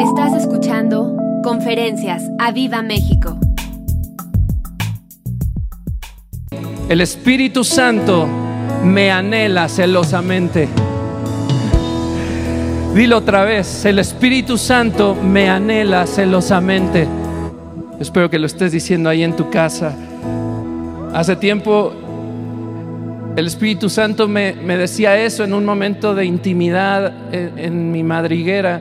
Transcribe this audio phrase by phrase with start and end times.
[0.00, 3.38] Estás escuchando Conferencias a Viva México.
[6.90, 8.28] El Espíritu Santo
[8.84, 10.68] me anhela celosamente.
[12.94, 17.08] Dilo otra vez, el Espíritu Santo me anhela celosamente.
[17.98, 19.94] Espero que lo estés diciendo ahí en tu casa.
[21.14, 21.92] Hace tiempo
[23.36, 28.02] el Espíritu Santo me, me decía eso en un momento de intimidad en, en, mi
[28.02, 28.80] madriguera.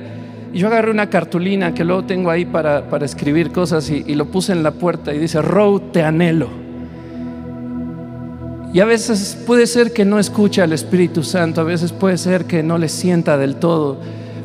[0.55, 4.25] Yo agarré una cartulina que luego tengo ahí para, para escribir cosas y, y, lo
[4.25, 6.47] puse en la puerta y dice, Row, te anhelo.
[8.73, 12.45] Y a veces puede ser que no escuche al Espíritu Santo, a veces puede ser
[12.45, 13.97] que no le sienta del todo,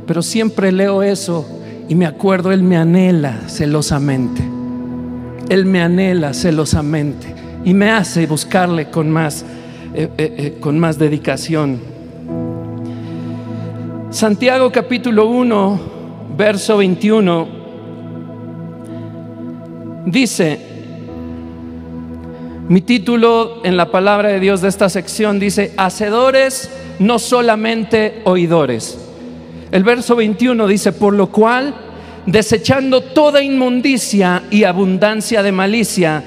[0.07, 1.47] pero siempre leo eso
[1.88, 4.43] y me acuerdo, Él me anhela celosamente.
[5.49, 9.45] Él me anhela celosamente y me hace buscarle con más,
[9.95, 11.80] eh, eh, eh, con más dedicación.
[14.11, 15.90] Santiago capítulo 1,
[16.41, 17.49] verso 21,
[20.07, 20.59] dice,
[22.66, 28.99] mi título en la palabra de Dios de esta sección dice, hacedores, no solamente oidores.
[29.71, 31.74] El verso 21 dice, por lo cual,
[32.24, 36.24] desechando toda inmundicia y abundancia de malicia,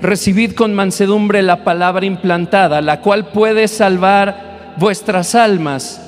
[0.00, 6.00] recibid con mansedumbre la palabra implantada, la cual puede salvar vuestras almas.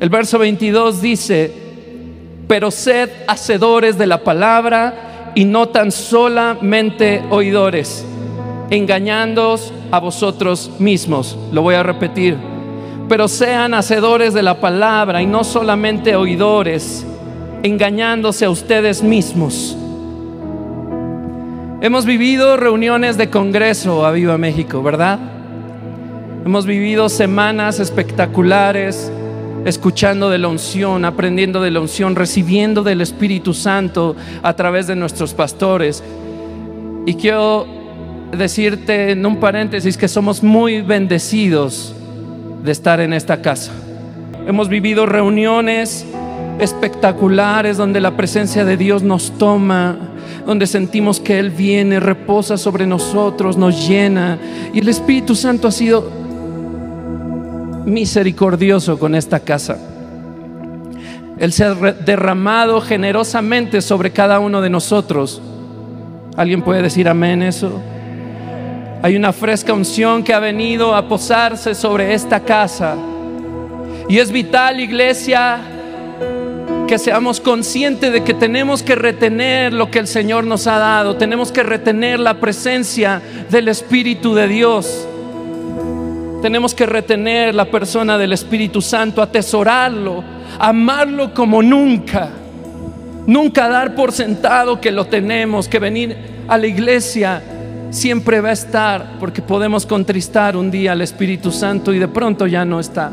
[0.00, 1.63] El verso 22 dice,
[2.46, 8.06] pero sed hacedores de la palabra y no tan solamente oidores
[8.70, 11.36] engañándoos a vosotros mismos.
[11.52, 12.36] Lo voy a repetir.
[13.08, 17.06] Pero sean hacedores de la palabra y no solamente oidores,
[17.62, 19.76] engañándose a ustedes mismos.
[21.82, 25.18] Hemos vivido reuniones de Congreso a Viva México, ¿verdad?
[26.46, 29.12] Hemos vivido semanas espectaculares,
[29.64, 34.96] escuchando de la unción, aprendiendo de la unción, recibiendo del Espíritu Santo a través de
[34.96, 36.02] nuestros pastores.
[37.06, 37.66] Y quiero
[38.36, 41.94] decirte en un paréntesis que somos muy bendecidos
[42.62, 43.72] de estar en esta casa.
[44.46, 46.06] Hemos vivido reuniones
[46.58, 49.96] espectaculares donde la presencia de Dios nos toma,
[50.46, 54.38] donde sentimos que Él viene, reposa sobre nosotros, nos llena.
[54.72, 56.23] Y el Espíritu Santo ha sido
[57.84, 59.78] misericordioso con esta casa.
[61.38, 65.42] Él se ha derramado generosamente sobre cada uno de nosotros.
[66.36, 67.80] ¿Alguien puede decir amén eso?
[69.02, 72.96] Hay una fresca unción que ha venido a posarse sobre esta casa.
[74.08, 75.58] Y es vital, iglesia,
[76.86, 81.16] que seamos conscientes de que tenemos que retener lo que el Señor nos ha dado.
[81.16, 85.06] Tenemos que retener la presencia del Espíritu de Dios.
[86.44, 90.22] Tenemos que retener la persona del Espíritu Santo, atesorarlo,
[90.58, 92.28] amarlo como nunca.
[93.26, 96.14] Nunca dar por sentado que lo tenemos, que venir
[96.46, 97.42] a la iglesia
[97.88, 102.46] siempre va a estar porque podemos contristar un día al Espíritu Santo y de pronto
[102.46, 103.10] ya no está.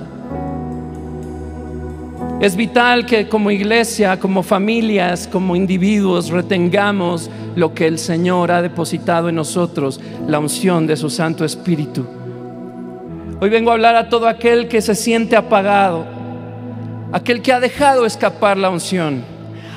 [2.41, 8.61] Es vital que como iglesia, como familias, como individuos retengamos lo que el Señor ha
[8.61, 12.05] depositado en nosotros, la unción de su Santo Espíritu.
[13.43, 16.05] Hoy vengo a hablar a todo aquel que se siente apagado,
[17.11, 19.23] aquel que ha dejado escapar la unción,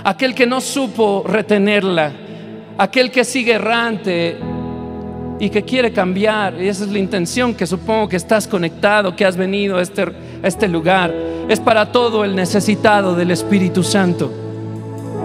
[0.05, 2.13] aquel que no supo retenerla,
[2.77, 4.37] aquel que sigue errante
[5.41, 6.61] y que quiere cambiar.
[6.61, 10.13] Y esa es la intención que supongo que estás conectado, que has venido a este,
[10.43, 11.11] este lugar.
[11.49, 14.31] Es para todo el necesitado del Espíritu Santo.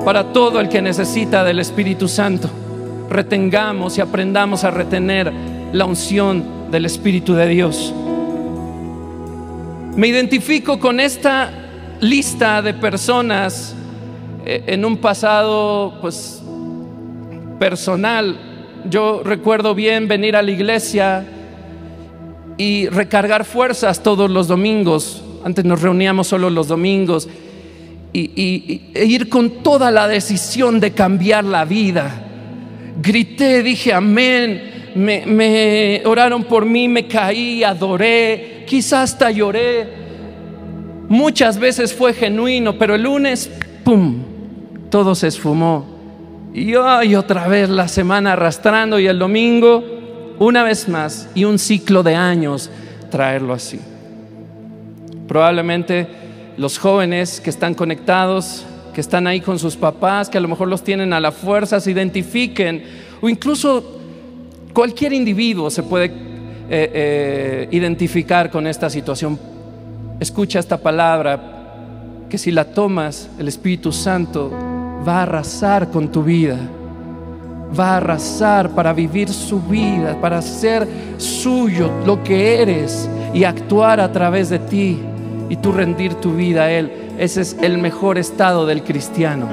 [0.05, 2.49] Para todo el que necesita del Espíritu Santo.
[3.09, 5.29] Retengamos y aprendamos a retener
[5.73, 7.93] la unción del Espíritu de Dios.
[9.99, 11.51] Me identifico con esta
[11.99, 13.75] lista de personas
[14.45, 16.41] eh, en un pasado pues
[17.59, 18.39] personal
[18.89, 21.25] yo recuerdo bien venir a la iglesia
[22.55, 25.21] y recargar fuerzas todos los domingos.
[25.43, 27.27] Antes nos reuníamos solo los domingos.
[28.13, 32.25] Y, e ir con toda la decisión de cambiar la vida.
[33.01, 34.93] Grité, dije amén.
[34.95, 39.98] Me, me oraron por mí, me caí, adoré, quizás hasta lloré.
[41.09, 43.49] Muchas veces fue genuino, pero el lunes,
[43.83, 44.19] ¡pum!,
[44.91, 45.85] todo se esfumó.
[46.53, 49.83] Y hoy otra vez la semana arrastrando y el domingo
[50.37, 52.69] una vez más y un ciclo de años
[53.09, 53.79] traerlo así.
[55.27, 56.07] Probablemente
[56.57, 60.67] los jóvenes que están conectados, que están ahí con sus papás, que a lo mejor
[60.67, 62.83] los tienen a la fuerza, se identifiquen,
[63.21, 63.99] o incluso
[64.73, 66.11] cualquier individuo se puede eh,
[66.69, 69.39] eh, identificar con esta situación.
[70.19, 71.39] Escucha esta palabra,
[72.29, 74.51] que si la tomas, el Espíritu Santo
[75.07, 76.57] va a arrasar con tu vida.
[77.77, 80.85] Va a arrasar para vivir su vida, para ser
[81.17, 84.99] suyo lo que eres y actuar a través de ti
[85.47, 86.91] y tú rendir tu vida a Él.
[87.17, 89.47] Ese es el mejor estado del cristiano.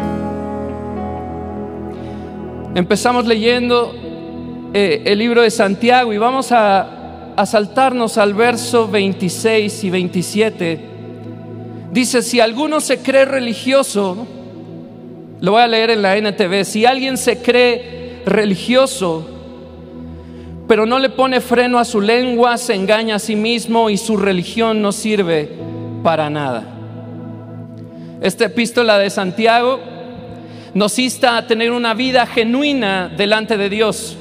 [2.74, 3.94] Empezamos leyendo
[4.74, 6.95] eh, el libro de Santiago y vamos a,
[7.36, 10.80] a saltarnos al verso 26 y 27.
[11.92, 14.26] Dice, si alguno se cree religioso,
[15.40, 19.28] lo voy a leer en la NTV, si alguien se cree religioso,
[20.66, 24.16] pero no le pone freno a su lengua, se engaña a sí mismo y su
[24.16, 25.50] religión no sirve
[26.02, 26.64] para nada.
[28.20, 29.78] Esta epístola de Santiago
[30.72, 34.16] nos insta a tener una vida genuina delante de Dios.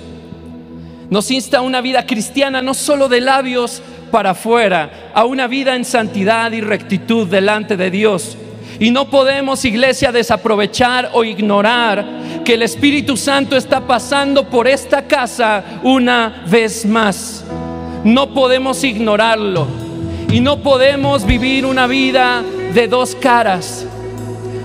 [1.10, 3.82] Nos insta a una vida cristiana, no solo de labios
[4.12, 8.38] para afuera, a una vida en santidad y rectitud delante de Dios.
[8.80, 12.06] Y no podemos, iglesia, desaprovechar o ignorar
[12.44, 17.46] que el Espíritu Santo está pasando por esta casa una vez más.
[18.04, 19.68] No podemos ignorarlo.
[20.32, 22.44] Y no podemos vivir una vida
[22.74, 23.86] de dos caras.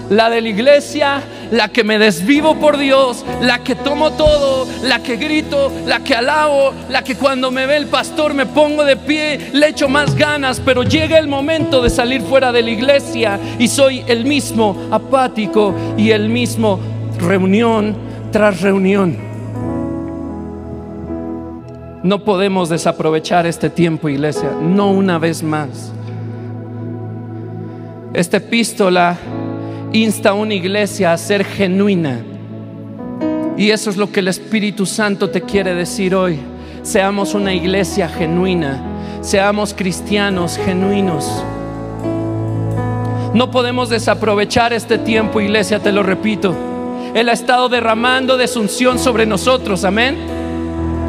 [0.09, 5.03] La de la iglesia la que me desvivo por Dios, la que tomo todo, la
[5.03, 8.97] que grito, la que alabo, la que cuando me ve el pastor me pongo de
[8.97, 13.39] pie, le echo más ganas, pero llega el momento de salir fuera de la iglesia
[13.59, 16.79] y soy el mismo apático y el mismo
[17.19, 17.97] reunión
[18.31, 19.31] tras reunión.
[22.03, 25.93] No podemos desaprovechar este tiempo, iglesia, no una vez más.
[28.15, 29.19] Esta epístola
[29.93, 32.21] insta a una iglesia a ser genuina.
[33.57, 36.39] Y eso es lo que el Espíritu Santo te quiere decir hoy.
[36.83, 38.83] Seamos una iglesia genuina,
[39.21, 41.45] seamos cristianos genuinos.
[43.35, 46.55] No podemos desaprovechar este tiempo, iglesia, te lo repito.
[47.15, 50.17] Él ha estado derramando de su unción sobre nosotros, amén.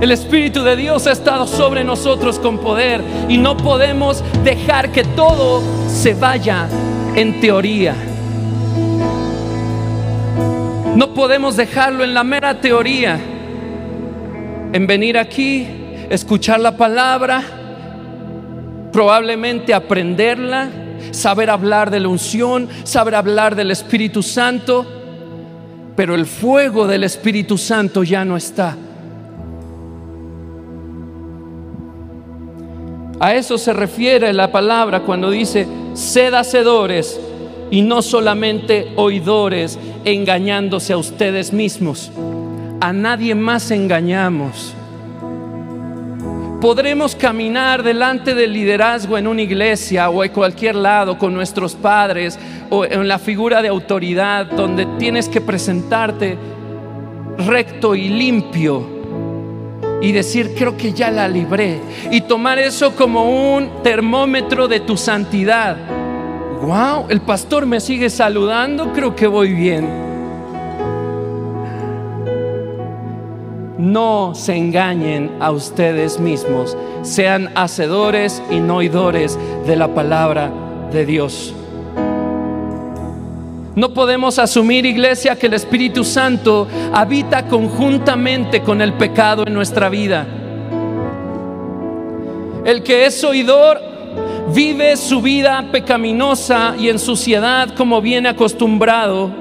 [0.02, 5.04] El Espíritu de Dios ha estado sobre nosotros con poder y no podemos dejar que
[5.04, 6.68] todo se vaya
[7.16, 8.11] en teoría.
[10.96, 13.18] No podemos dejarlo en la mera teoría,
[14.74, 15.66] en venir aquí,
[16.10, 17.42] escuchar la palabra,
[18.92, 20.70] probablemente aprenderla,
[21.12, 24.86] saber hablar de la unción, saber hablar del Espíritu Santo,
[25.96, 28.76] pero el fuego del Espíritu Santo ya no está.
[33.18, 37.18] A eso se refiere la palabra cuando dice, sed hacedores
[37.72, 42.12] y no solamente oidores engañándose a ustedes mismos.
[42.82, 44.76] A nadie más engañamos.
[46.60, 52.38] Podremos caminar delante del liderazgo en una iglesia o en cualquier lado con nuestros padres
[52.70, 56.38] o en la figura de autoridad donde tienes que presentarte
[57.48, 59.02] recto y limpio
[60.02, 61.80] y decir, creo que ya la libré.
[62.12, 65.78] Y tomar eso como un termómetro de tu santidad
[66.62, 70.12] wow, el pastor me sigue saludando, creo que voy bien.
[73.78, 80.52] No se engañen a ustedes mismos, sean hacedores y no oidores de la palabra
[80.92, 81.56] de Dios.
[83.74, 89.90] No podemos asumir, iglesia, que el Espíritu Santo habita conjuntamente con el pecado en nuestra
[89.90, 90.28] vida.
[92.66, 93.91] El que es oidor
[94.54, 99.32] vive su vida pecaminosa y en suciedad como viene acostumbrado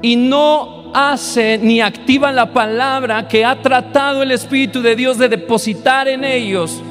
[0.00, 5.28] y no hace ni activa la palabra que ha tratado el Espíritu de Dios de
[5.28, 6.82] depositar en ellos,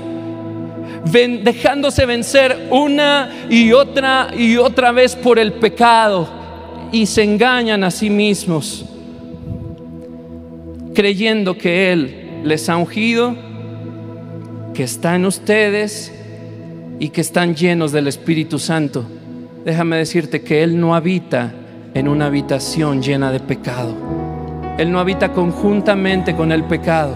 [1.03, 6.27] dejándose vencer una y otra y otra vez por el pecado
[6.91, 8.85] y se engañan a sí mismos,
[10.95, 13.50] creyendo que Él les ha ungido
[14.73, 16.11] que está en ustedes
[16.99, 19.05] y que están llenos del Espíritu Santo.
[19.65, 21.53] Déjame decirte que Él no habita
[21.93, 23.95] en una habitación llena de pecado.
[24.77, 27.15] Él no habita conjuntamente con el pecado.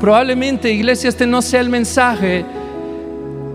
[0.00, 2.44] Probablemente, iglesia, este no sea el mensaje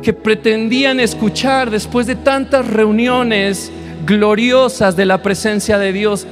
[0.02, 3.72] que pretendían escuchar después de tantas reuniones
[4.06, 6.28] gloriosas de la presencia de Dios.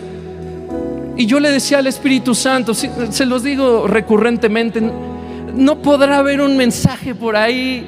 [1.17, 4.81] Y yo le decía al Espíritu Santo, se los digo recurrentemente,
[5.55, 7.87] no podrá haber un mensaje por ahí,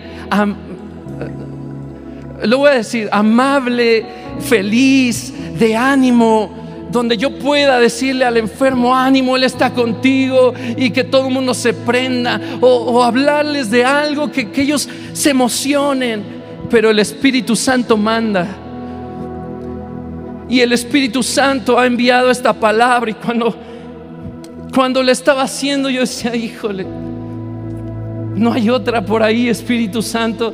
[2.43, 4.05] lo voy a decir, amable,
[4.39, 11.03] feliz, de ánimo, donde yo pueda decirle al enfermo, ánimo, Él está contigo y que
[11.03, 16.23] todo el mundo se prenda, o, hablarles de algo que, que ellos se emocionen,
[16.69, 18.47] pero el Espíritu Santo manda.
[20.49, 23.55] Y el Espíritu Santo ha enviado esta palabra y cuando,
[24.73, 26.85] cuando le estaba haciendo yo decía, híjole,
[28.35, 30.53] no hay otra por ahí, Espíritu Santo.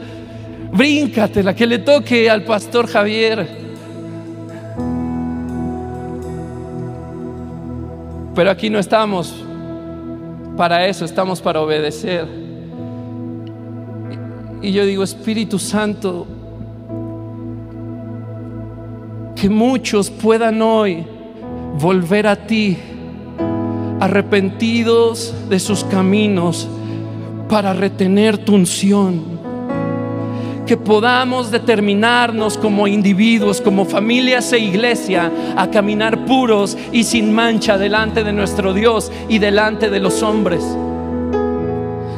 [1.44, 3.48] la que le toque al pastor Javier.
[8.36, 9.44] Pero aquí no estamos
[10.56, 12.28] para eso, estamos para obedecer.
[14.62, 16.28] Y yo digo, Espíritu Santo,
[19.36, 21.06] que muchos puedan hoy
[21.80, 22.78] volver a ti,
[24.02, 26.68] arrepentidos de sus caminos,
[27.50, 29.40] para retener tu unción.
[30.66, 37.80] Que podamos determinarnos como individuos, como familias e iglesia, a caminar puros y sin mancha
[37.80, 40.64] delante de nuestro Dios y delante de los hombres.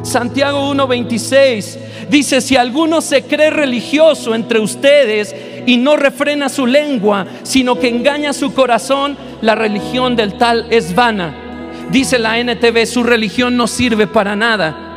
[0.03, 1.77] Santiago 1:26
[2.09, 5.33] dice, si alguno se cree religioso entre ustedes
[5.65, 10.93] y no refrena su lengua, sino que engaña su corazón, la religión del tal es
[10.93, 11.33] vana.
[11.89, 14.90] Dice la NTV, su religión no sirve para nada.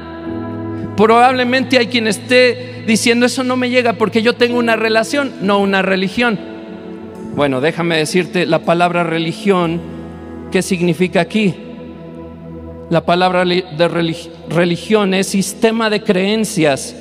[0.97, 5.59] Probablemente hay quien esté diciendo, eso no me llega porque yo tengo una relación, no
[5.59, 6.39] una religión.
[7.35, 9.81] Bueno, déjame decirte la palabra religión,
[10.53, 11.55] ¿qué significa aquí?
[12.91, 13.89] La palabra de
[14.51, 16.95] religión es sistema de creencias,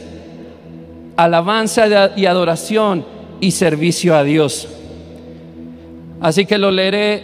[1.16, 3.06] alabanza y adoración
[3.42, 4.68] y servicio a Dios.
[6.20, 7.22] Así que lo leeré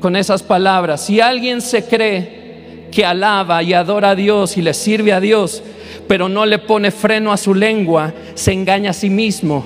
[0.00, 1.06] con esas palabras.
[1.06, 5.62] Si alguien se cree que alaba y adora a Dios y le sirve a Dios,
[6.06, 9.64] pero no le pone freno a su lengua, se engaña a sí mismo.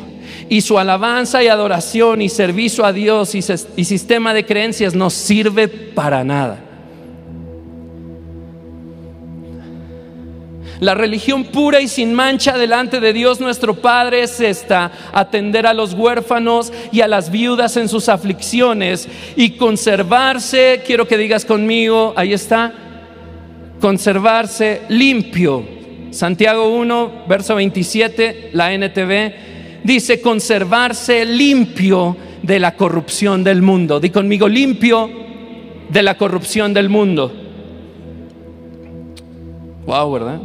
[0.48, 3.42] Y su alabanza y adoración y servicio a Dios y,
[3.84, 6.58] sistema de creencias no sirve para nada.
[10.80, 15.74] La religión pura y sin mancha delante de Dios nuestro Padre es esta, atender a
[15.74, 22.12] los huérfanos y a las viudas en sus aflicciones y conservarse, quiero que digas conmigo,
[22.16, 22.72] ahí está,
[23.80, 25.81] conservarse limpio
[26.12, 33.99] Santiago 1, verso 27, la NTV, dice conservarse limpio de la corrupción del mundo.
[33.99, 35.09] Di conmigo, limpio
[35.88, 37.33] de la corrupción del mundo.
[39.87, 40.40] Wow, ¿verdad?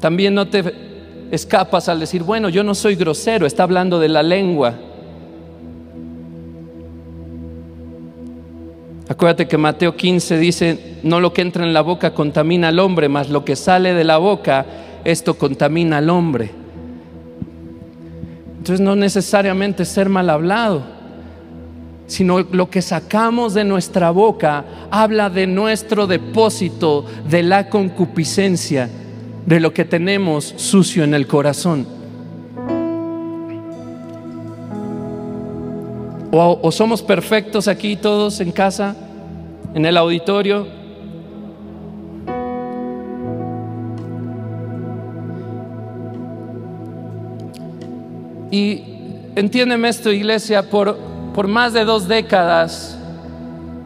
[0.00, 0.62] También no te
[1.32, 4.74] escapas al decir, bueno, yo no soy grosero, está hablando de la lengua.
[9.06, 13.08] Acuérdate que Mateo 15 dice, no lo que entra en la boca contamina al hombre,
[13.08, 14.64] mas lo que sale de la boca,
[15.04, 16.50] esto contamina al hombre.
[18.58, 20.82] Entonces no necesariamente ser mal hablado,
[22.06, 28.88] sino lo que sacamos de nuestra boca habla de nuestro depósito, de la concupiscencia,
[29.44, 31.86] de lo que tenemos sucio en el corazón.
[36.36, 38.96] O, somos perfectos aquí todos en casa,
[39.72, 40.66] en el auditorio.
[48.50, 48.82] Y
[49.36, 50.98] entiéndeme esto, iglesia, por,
[51.32, 52.98] por más de dos décadas,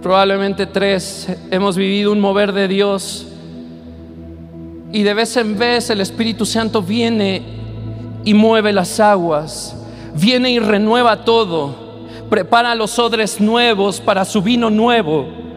[0.03, 3.27] probablemente tres, hemos vivido un mover de Dios.
[4.91, 7.43] Y de vez en vez el Espíritu Santo viene
[8.25, 9.77] y mueve las aguas,
[10.15, 11.88] viene y renueva todo
[12.29, 15.48] prepara los odres nuevos para su vino nuevo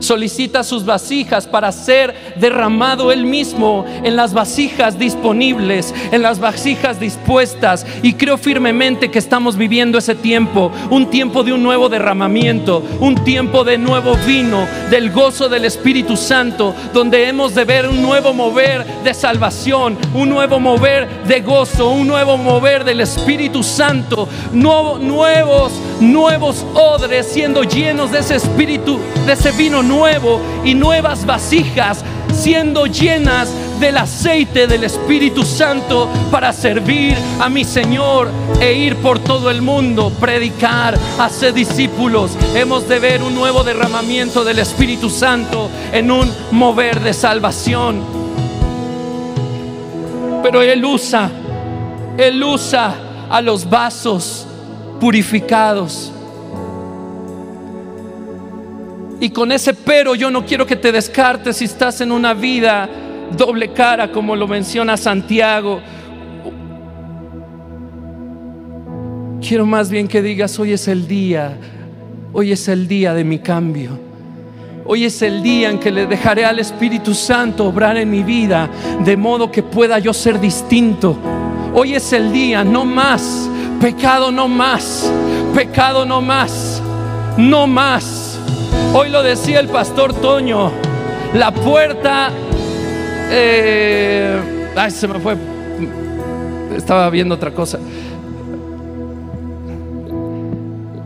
[0.00, 7.00] solicita sus vasijas para ser derramado él mismo en las vasijas disponibles, en las vasijas
[7.00, 7.86] dispuestas.
[8.02, 13.16] Y creo firmemente que estamos viviendo ese tiempo, un tiempo de un nuevo derramamiento, un
[13.24, 18.32] tiempo de nuevo vino, del gozo del Espíritu Santo, donde hemos de ver un nuevo
[18.32, 25.72] mover de salvación, un nuevo mover de gozo, un nuevo mover del Espíritu Santo, nuevos,
[26.00, 32.04] nuevos odres siendo llenos de ese espíritu, de ese vino nuevo y nuevas vasijas
[32.34, 33.48] siendo llenas
[33.80, 38.28] del aceite del Espíritu Santo para servir a mi Señor
[38.60, 42.32] e ir por todo el mundo, predicar, hacer discípulos.
[42.54, 48.02] Hemos de ver un nuevo derramamiento del Espíritu Santo en un mover de salvación.
[50.42, 51.30] Pero Él usa,
[52.18, 52.94] Él usa
[53.30, 54.46] a los vasos
[55.00, 56.13] purificados
[59.20, 62.88] y con ese pero yo no quiero que te descartes si estás en una vida
[63.36, 65.80] doble cara, como lo menciona Santiago.
[69.40, 71.58] Quiero más bien que digas, hoy es el día,
[72.32, 73.98] hoy es el día de mi cambio.
[74.86, 78.68] Hoy es el día en que le dejaré al Espíritu Santo obrar en mi vida,
[79.02, 81.16] de modo que pueda yo ser distinto.
[81.72, 83.48] Hoy es el día, no más,
[83.80, 85.10] pecado no más,
[85.54, 86.82] Pecado no más,
[87.38, 88.23] no más.
[88.92, 90.70] Hoy lo decía el pastor Toño,
[91.34, 92.30] la puerta...
[93.30, 94.38] Eh,
[94.76, 95.36] ay, se me fue.
[96.76, 97.78] Estaba viendo otra cosa.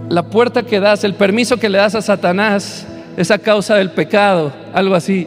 [0.09, 3.91] La puerta que das, el permiso que le das a Satanás es a causa del
[3.91, 5.27] pecado, algo así.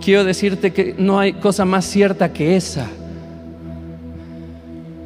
[0.00, 2.86] Quiero decirte que no hay cosa más cierta que esa.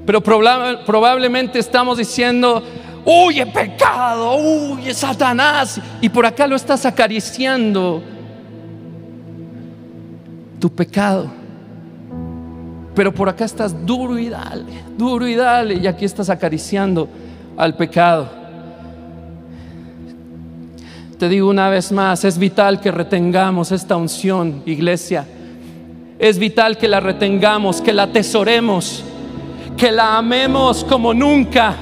[0.07, 2.63] Pero probablemente estamos diciendo,
[3.05, 8.03] huye pecado, huye Satanás, y por acá lo estás acariciando,
[10.59, 11.31] tu pecado.
[12.95, 17.09] Pero por acá estás duro y dale, duro y dale, y aquí estás acariciando
[17.57, 18.41] al pecado.
[21.19, 25.27] Te digo una vez más, es vital que retengamos esta unción, iglesia.
[26.19, 29.05] Es vital que la retengamos, que la atesoremos,
[29.77, 31.75] que la amemos como nunca,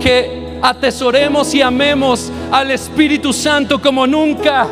[0.00, 4.66] que atesoremos y amemos al Espíritu Santo como nunca.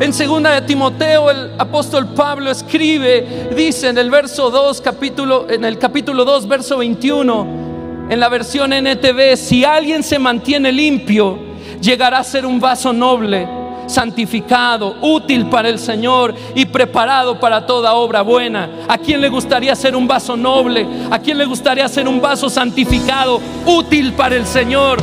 [0.00, 5.64] En segunda de Timoteo el apóstol Pablo escribe, dice en el verso 2, capítulo en
[5.64, 7.68] el capítulo 2 verso 21
[8.08, 11.38] en la versión NTV, si alguien se mantiene limpio,
[11.80, 13.46] llegará a ser un vaso noble,
[13.88, 18.68] santificado, útil para el Señor y preparado para toda obra buena.
[18.86, 20.86] ¿A quién le gustaría ser un vaso noble?
[21.10, 25.00] ¿A quién le gustaría ser un vaso santificado, útil para el Señor?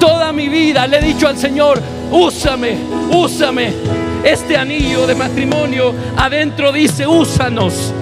[0.00, 2.76] Toda mi vida le he dicho al Señor, úsame,
[3.12, 7.92] úsame este anillo de matrimonio adentro dice, úsanos.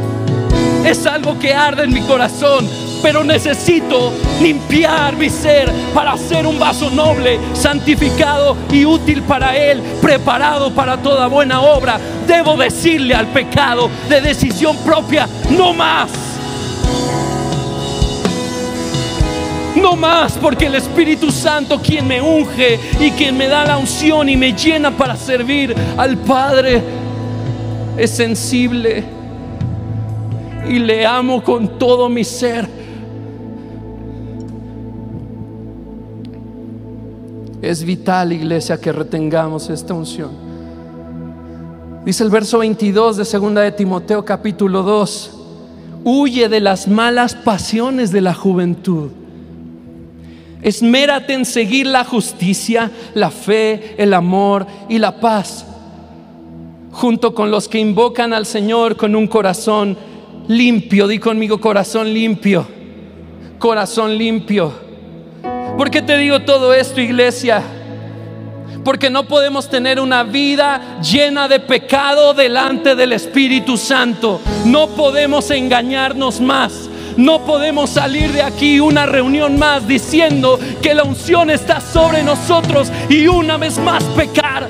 [0.85, 2.69] Es algo que arde en mi corazón,
[3.03, 9.83] pero necesito limpiar mi ser para ser un vaso noble, santificado y útil para Él,
[10.01, 11.99] preparado para toda buena obra.
[12.27, 16.11] Debo decirle al pecado de decisión propia, no más.
[19.75, 24.29] No más porque el Espíritu Santo quien me unge y quien me da la unción
[24.29, 26.83] y me llena para servir al Padre
[27.97, 29.05] es sensible
[30.69, 32.82] y le amo con todo mi ser.
[37.63, 40.31] Es vital, iglesia, que retengamos esta unción.
[42.05, 45.39] Dice el verso 22 de segunda de Timoteo capítulo 2,
[46.05, 49.13] huye de las malas pasiones de la juventud
[50.63, 55.67] Esmérate en seguir la justicia, la fe, el amor y la paz,
[56.93, 59.97] junto con los que invocan al Señor con un corazón
[60.47, 61.09] limpio.
[61.09, 62.65] Di conmigo corazón limpio,
[63.59, 64.82] corazón limpio.
[65.77, 67.63] ¿Por qué te digo todo esto, iglesia?
[68.85, 74.41] Porque no podemos tener una vida llena de pecado delante del Espíritu Santo.
[74.65, 76.89] No podemos engañarnos más.
[77.17, 82.91] No podemos salir de aquí una reunión más diciendo que la unción está sobre nosotros
[83.09, 84.67] y una vez más pecar.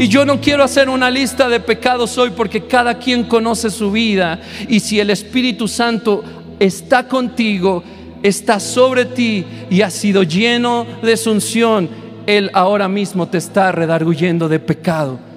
[0.00, 3.90] Y yo no quiero hacer una lista de pecados hoy porque cada quien conoce su
[3.92, 4.40] vida.
[4.66, 6.24] Y si el Espíritu Santo
[6.60, 7.82] está contigo,
[8.22, 11.88] está sobre ti y ha sido lleno de su unción,
[12.26, 15.30] Él ahora mismo te está redarguyendo de pecado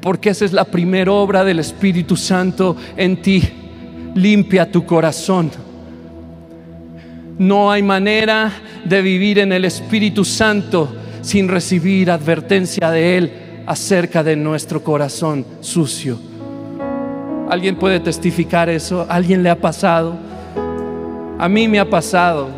[0.00, 3.42] porque esa es la primera obra del Espíritu Santo en ti.
[4.14, 5.50] Limpia tu corazón.
[7.38, 8.50] No hay manera
[8.84, 10.88] de vivir en el Espíritu Santo
[11.20, 13.32] sin recibir advertencia de Él
[13.66, 16.18] acerca de nuestro corazón sucio.
[17.50, 19.06] ¿Alguien puede testificar eso?
[19.08, 20.16] ¿Alguien le ha pasado?
[21.38, 22.48] A mí me ha pasado.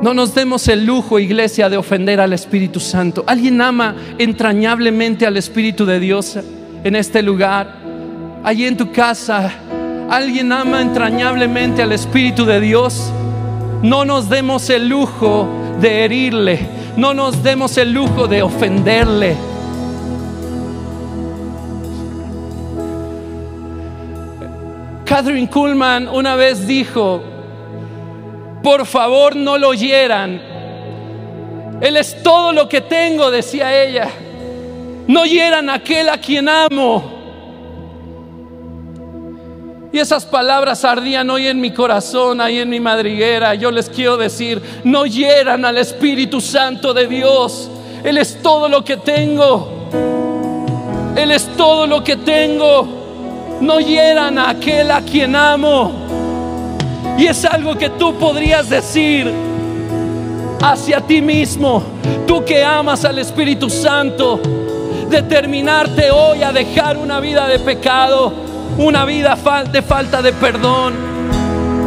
[0.00, 3.24] No nos demos el lujo, iglesia, de ofender al Espíritu Santo.
[3.26, 6.38] ¿Alguien ama entrañablemente al Espíritu de Dios
[6.84, 7.74] en este lugar?
[8.44, 9.50] Allí en tu casa,
[10.08, 13.12] ¿alguien ama entrañablemente al Espíritu de Dios?
[13.82, 15.48] No nos demos el lujo
[15.80, 16.60] de herirle.
[16.96, 19.47] No nos demos el lujo de ofenderle.
[25.08, 27.22] Catherine Kuhlman una vez dijo,
[28.62, 30.38] por favor no lo hieran.
[31.80, 34.10] Él es todo lo que tengo, decía ella.
[35.06, 37.02] No hieran a aquel a quien amo.
[39.90, 43.54] Y esas palabras ardían hoy en mi corazón, ahí en mi madriguera.
[43.54, 47.70] Yo les quiero decir, no hieran al Espíritu Santo de Dios.
[48.04, 49.88] Él es todo lo que tengo.
[51.16, 52.97] Él es todo lo que tengo.
[53.60, 55.92] No hieran a aquel a quien amo.
[57.18, 59.32] Y es algo que tú podrías decir
[60.62, 61.82] hacia ti mismo,
[62.26, 64.40] tú que amas al Espíritu Santo.
[65.08, 68.30] determinarte hoy a dejar una vida de pecado,
[68.76, 69.36] una vida
[69.72, 70.92] de falta de perdón,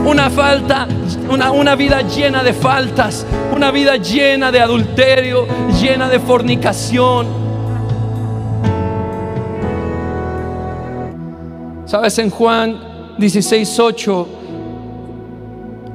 [0.06, 0.88] una falta,
[1.30, 5.48] una, una vida llena de faltas, una vida llena de adulterio,
[5.80, 7.41] llena de fornicación.
[11.92, 14.28] Sabes, en Juan 16, 8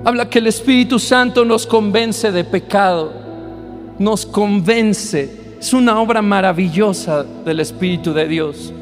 [0.04, 3.14] habla que el Espíritu Santo nos convence de pecado,
[3.98, 5.56] nos convence.
[5.58, 8.74] Es una obra maravillosa del Espíritu de Dios.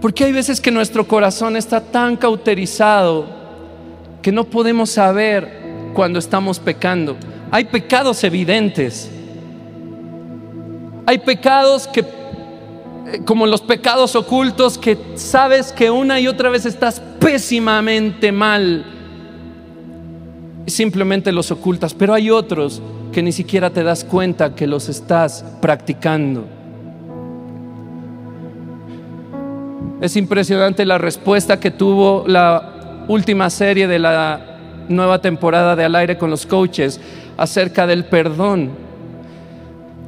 [0.00, 3.24] Porque hay veces que nuestro corazón está tan cauterizado
[4.20, 7.16] que no podemos saber cuando estamos pecando.
[7.52, 9.08] Hay pecados evidentes.
[11.06, 12.17] Hay pecados que,
[13.24, 18.84] como los pecados ocultos, que sabes que una y otra vez estás pésimamente mal
[20.70, 25.44] simplemente los ocultas, pero hay otros que ni siquiera te das cuenta que los estás
[25.60, 26.44] practicando.
[30.00, 35.96] Es impresionante la respuesta que tuvo la última serie de la nueva temporada de Al
[35.96, 37.00] aire con los coaches
[37.36, 38.70] acerca del perdón.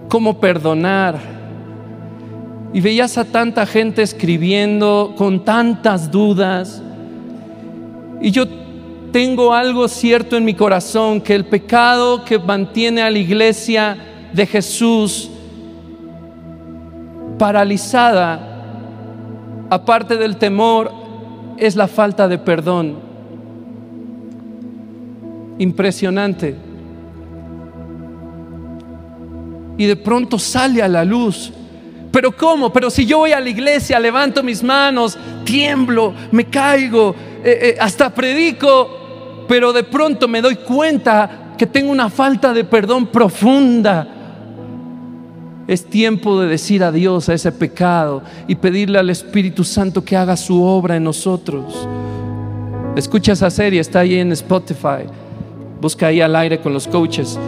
[0.09, 1.40] Cómo perdonar.
[2.73, 6.83] Y veías a tanta gente escribiendo con tantas dudas.
[8.21, 8.47] Y yo
[9.13, 13.97] tengo algo cierto en mi corazón, que el pecado que mantiene a la iglesia
[14.33, 15.31] de Jesús
[17.39, 18.39] paralizada,
[19.69, 20.93] aparte del temor,
[21.57, 22.97] es la falta de perdón.
[25.59, 26.57] Impresionante.
[29.77, 31.53] Y de pronto sale a la luz.
[32.13, 32.73] Pero ¿cómo?
[32.73, 37.77] Pero si yo voy a la iglesia, levanto mis manos, tiemblo, me caigo, eh, eh,
[37.81, 44.17] hasta predico, pero de pronto me doy cuenta que tengo una falta de perdón profunda.
[45.69, 50.37] Es tiempo de decir adiós a ese pecado y pedirle al Espíritu Santo que haga
[50.37, 51.89] su obra en nosotros.
[52.97, 55.05] Escucha esa serie, está ahí en Spotify.
[55.81, 57.39] Busca ahí al aire con los coaches.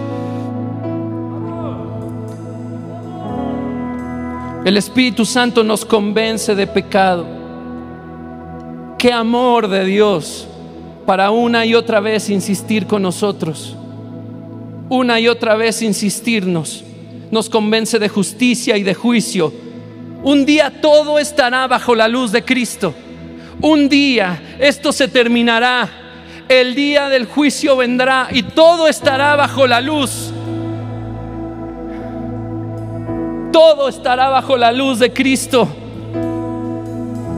[4.64, 7.26] El Espíritu Santo nos convence de pecado.
[8.96, 10.46] Qué amor de Dios
[11.04, 13.74] para una y otra vez insistir con nosotros.
[14.88, 16.84] Una y otra vez insistirnos.
[17.32, 19.52] Nos convence de justicia y de juicio.
[20.22, 22.94] Un día todo estará bajo la luz de Cristo.
[23.60, 25.90] Un día esto se terminará.
[26.48, 30.31] El día del juicio vendrá y todo estará bajo la luz.
[33.52, 35.68] Todo estará bajo la luz de Cristo.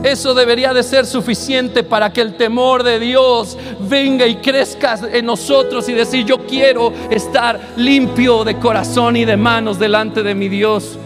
[0.05, 3.57] Eso debería de ser suficiente para que el temor de Dios
[3.89, 9.35] venga y crezca en nosotros y decir, yo quiero estar limpio de corazón y de
[9.35, 10.99] manos delante de mi Dios.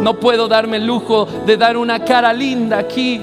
[0.00, 3.20] No puedo darme el lujo de dar una cara linda aquí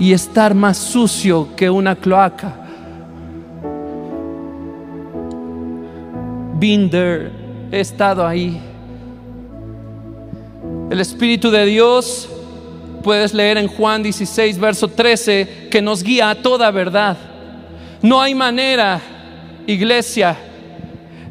[0.00, 2.54] y estar más sucio que una cloaca.
[6.58, 7.30] Binder,
[7.70, 8.65] he estado ahí.
[10.90, 12.28] El Espíritu de Dios
[13.02, 17.16] puedes leer en Juan 16, verso 13, que nos guía a toda verdad.
[18.02, 19.00] No hay manera,
[19.66, 20.36] iglesia,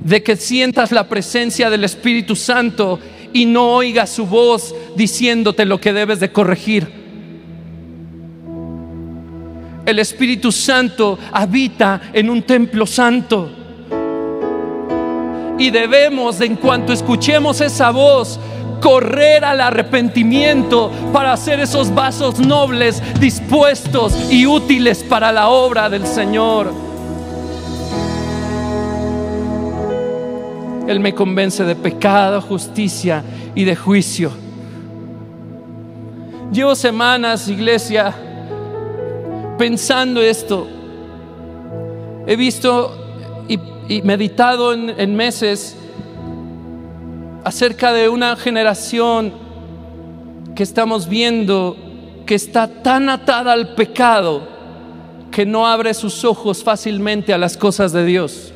[0.01, 2.99] de que sientas la presencia del Espíritu Santo
[3.31, 6.87] y no oigas su voz diciéndote lo que debes de corregir.
[9.85, 13.49] El Espíritu Santo habita en un templo santo.
[15.57, 18.37] Y debemos, en cuanto escuchemos esa voz,
[18.81, 26.05] correr al arrepentimiento para hacer esos vasos nobles, dispuestos y útiles para la obra del
[26.05, 26.71] Señor.
[30.87, 33.23] Él me convence de pecado, justicia
[33.55, 34.31] y de juicio.
[36.51, 38.13] Llevo semanas, iglesia,
[39.57, 40.67] pensando esto.
[42.27, 42.95] He visto
[43.47, 45.75] y, meditado en meses
[47.45, 49.31] acerca de una generación
[50.55, 51.77] que estamos viendo
[52.25, 54.47] que está tan atada al pecado
[55.29, 58.51] que no abre sus ojos fácilmente a las cosas de Dios.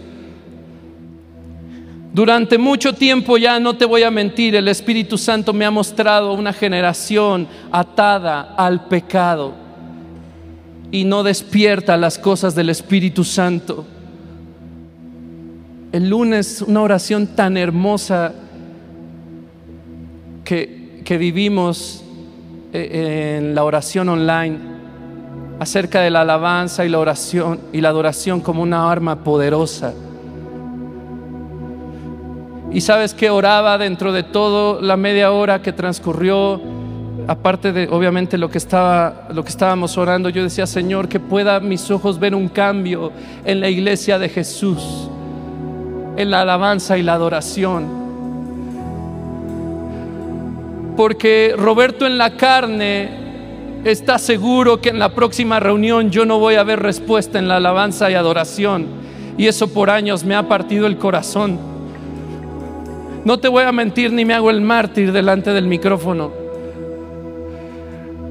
[2.12, 6.34] Durante mucho tiempo ya no te voy a mentir, el Espíritu Santo me ha mostrado
[6.34, 9.54] una generación atada al pecado
[10.90, 13.86] y no despierta las cosas del Espíritu Santo.
[15.92, 18.34] El lunes una oración tan hermosa
[20.50, 22.04] que, vivimos
[22.74, 24.58] eh, en la oración online
[25.60, 29.94] acerca de la alabanza y la oración y la adoración como una arma poderosa.
[32.72, 36.60] Y sabes que oraba dentro de todo la media hora que transcurrió,
[37.28, 41.60] aparte de obviamente lo que, estaba, lo que estábamos orando, yo decía, Señor, que pueda
[41.60, 43.12] mis ojos ver un cambio
[43.46, 45.10] en la iglesia de Jesús,
[46.18, 47.99] en la alabanza y la adoración.
[51.00, 53.10] Porque Roberto en la carne
[53.86, 57.56] está seguro que en la próxima reunión yo no voy a ver respuesta en la
[57.56, 58.86] alabanza y adoración.
[59.38, 61.58] Y eso por años me ha partido el corazón.
[63.24, 66.34] No te voy a mentir ni me hago el mártir delante del micrófono.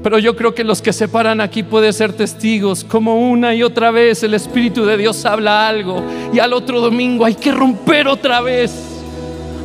[0.03, 3.63] Pero yo creo que los que se paran aquí pueden ser testigos, como una y
[3.63, 8.07] otra vez el Espíritu de Dios habla algo y al otro domingo hay que romper
[8.07, 8.98] otra vez.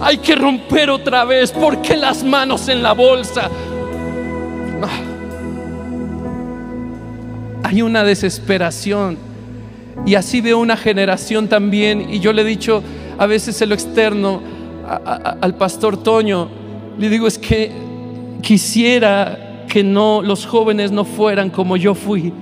[0.00, 1.52] Hay que romper otra vez.
[1.52, 3.50] porque las manos en la bolsa?
[7.62, 9.16] Hay una desesperación.
[10.06, 12.12] Y así veo una generación también.
[12.12, 12.82] Y yo le he dicho
[13.18, 14.42] a veces en lo externo,
[15.40, 16.48] al pastor Toño,
[16.98, 17.72] le digo, es que
[18.42, 22.32] quisiera que no los jóvenes no fueran como yo fui.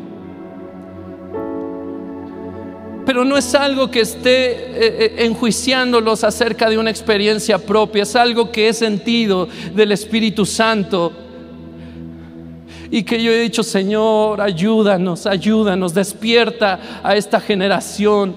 [3.04, 8.14] Pero no es algo que esté eh, eh, enjuiciándolos acerca de una experiencia propia, es
[8.14, 11.12] algo que he sentido del Espíritu Santo
[12.92, 18.36] y que yo he dicho, Señor, ayúdanos, ayúdanos, despierta a esta generación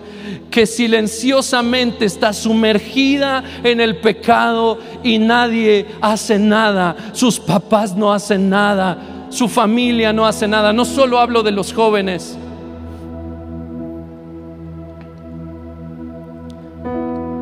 [0.49, 8.49] que silenciosamente está sumergida en el pecado y nadie hace nada, sus papás no hacen
[8.49, 8.97] nada,
[9.29, 10.71] su familia no hace nada.
[10.71, 12.37] No solo hablo de los jóvenes.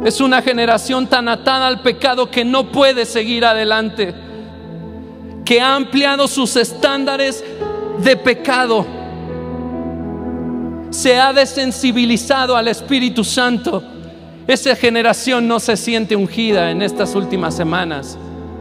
[0.06, 4.13] Es una generación tan atada al pecado que no puede seguir adelante
[5.46, 7.44] que ha ampliado sus estándares
[8.00, 8.86] de pecado.
[10.89, 13.84] Se ha desensibilizado al Espíritu Santo.
[14.48, 18.18] Esa generación no se siente ungida en estas últimas semanas.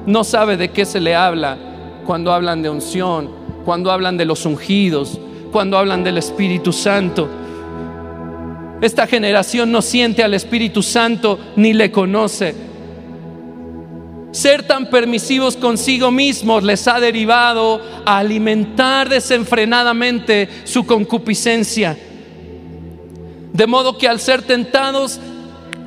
[0.07, 1.59] No sabe de qué se le habla
[2.07, 3.31] cuando hablan de unción,
[3.65, 5.19] cuando hablan de los ungidos,
[5.53, 7.29] cuando hablan del Espíritu Santo.
[8.83, 12.53] Esta generación no siente al Espíritu Santo ni le conoce.
[14.33, 21.97] Ser tan permisivos consigo mismos les ha derivado a alimentar desenfrenadamente su concupiscencia.
[23.53, 25.21] De modo que al ser tentados,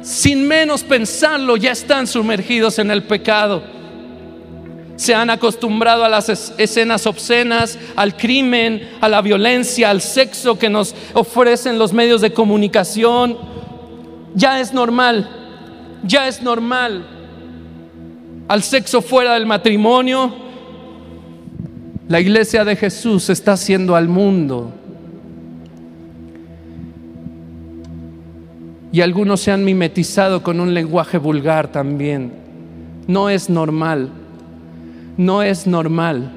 [0.01, 3.74] sin menos pensarlo, ya están sumergidos en el pecado.
[4.95, 10.69] Se han acostumbrado a las escenas obscenas, al crimen, a la violencia, al sexo que
[10.69, 13.38] nos ofrecen los medios de comunicación.
[14.36, 15.29] Ya es normal,
[16.03, 17.15] ya es normal
[18.47, 20.34] al sexo fuera del matrimonio,
[22.08, 24.71] la iglesia de Jesús está haciendo al mundo.
[28.91, 32.31] Y algunos se han mimetizado con un lenguaje vulgar también.
[33.08, 34.10] No es normal.
[35.17, 36.32] No es normal.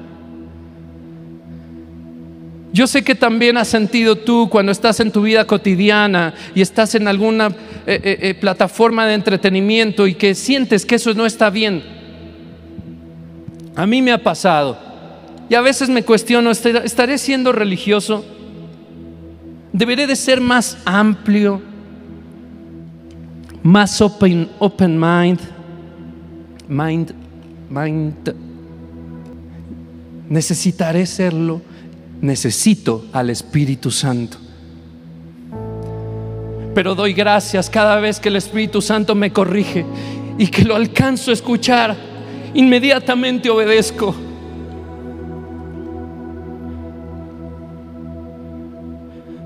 [2.71, 6.93] Yo sé que también has sentido tú cuando estás en tu vida cotidiana y estás
[6.93, 7.53] en alguna eh,
[7.87, 11.83] eh, eh, plataforma de entretenimiento y que sientes que eso no está bien.
[13.75, 14.77] A mí me ha pasado.
[15.49, 18.23] Y a veces me cuestiono, ¿estaré siendo religioso?
[19.73, 21.61] ¿Deberé de ser más amplio?
[23.63, 25.39] Más open, open mind?
[26.67, 27.13] Mind,
[27.69, 28.48] mind.
[30.29, 31.61] ¿Necesitaré serlo?
[32.21, 34.37] Necesito al Espíritu Santo.
[36.75, 39.85] Pero doy gracias cada vez que el Espíritu Santo me corrige
[40.37, 41.95] y que lo alcanzo a escuchar
[42.53, 44.15] inmediatamente obedezco.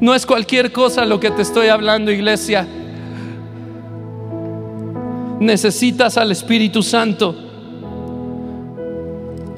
[0.01, 2.67] No es cualquier cosa lo que te estoy hablando, iglesia.
[5.39, 7.52] Necesitas al Espíritu Santo.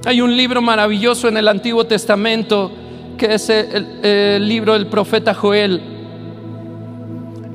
[0.06, 2.72] Hay un libro maravilloso en el Antiguo Testamento
[3.18, 5.82] que es el, libro del profeta Joel.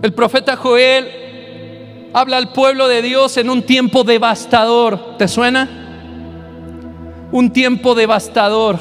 [0.02, 1.08] El profeta Joel
[2.12, 5.16] habla al pueblo de Dios en un tiempo devastador.
[5.16, 5.80] ¿Te suena?
[7.32, 8.78] un tiempo devastador.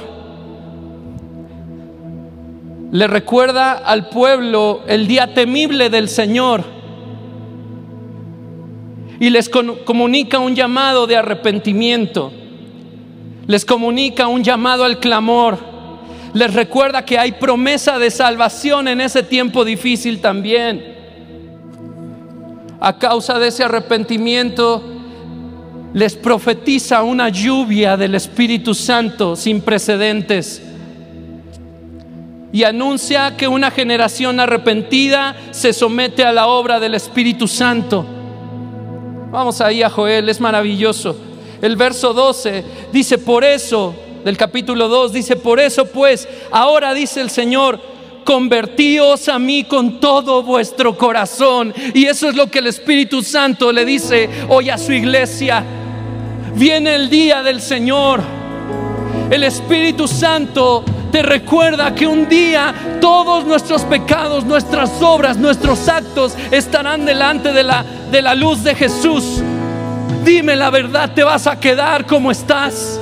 [2.91, 6.63] Le recuerda al pueblo el día temible del Señor
[9.19, 12.31] y les comunica un llamado de arrepentimiento.
[13.49, 15.57] Les comunica un llamado al clamor.
[16.33, 20.95] Les recuerda que hay promesa de salvación en ese tiempo difícil también.
[22.79, 24.83] A causa de ese arrepentimiento,
[25.95, 30.61] les profetiza una lluvia del Espíritu Santo sin precedentes
[32.51, 38.05] y anuncia que una generación arrepentida se somete a la obra del Espíritu Santo.
[39.31, 41.28] Vamos ahí a Joel, es maravilloso.
[41.61, 43.93] El verso 12 dice, por eso,
[44.23, 47.79] del capítulo 2, dice, por eso pues, ahora dice el Señor,
[48.23, 51.73] convertíos a mí con todo vuestro corazón.
[51.93, 55.63] Y eso es lo que el Espíritu Santo le dice hoy a su iglesia.
[56.55, 58.21] Viene el día del Señor.
[59.29, 66.35] El Espíritu Santo te recuerda que un día todos nuestros pecados, nuestras obras, nuestros actos
[66.51, 69.41] estarán delante de la, de la luz de Jesús.
[70.23, 72.99] Dime la verdad, ¿te vas a quedar como estás?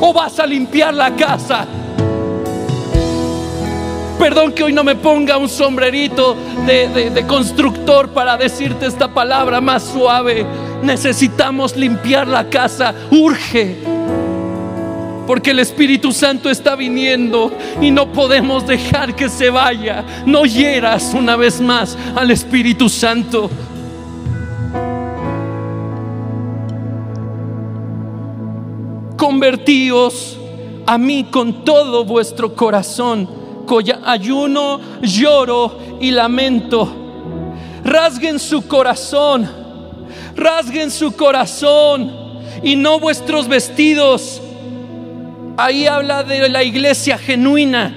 [0.00, 1.66] ¿O vas a limpiar la casa?
[4.18, 9.60] Perdón que hoy no me ponga un sombrerito de, de, constructor para decirte esta palabra
[9.60, 10.44] más suave.
[10.82, 13.78] Necesitamos limpiar la casa, urge
[15.30, 20.04] porque el Espíritu Santo está viniendo y no podemos dejar que se vaya.
[20.26, 23.48] No hieras una vez más al Espíritu Santo.
[29.20, 30.38] Convertíos
[30.86, 33.28] a mí con todo vuestro corazón.
[34.02, 36.90] Ayuno, lloro y lamento.
[37.84, 39.46] Rasguen su corazón,
[40.34, 44.40] rasguen su corazón y no vuestros vestidos
[45.62, 47.94] Ahí habla de la iglesia genuina.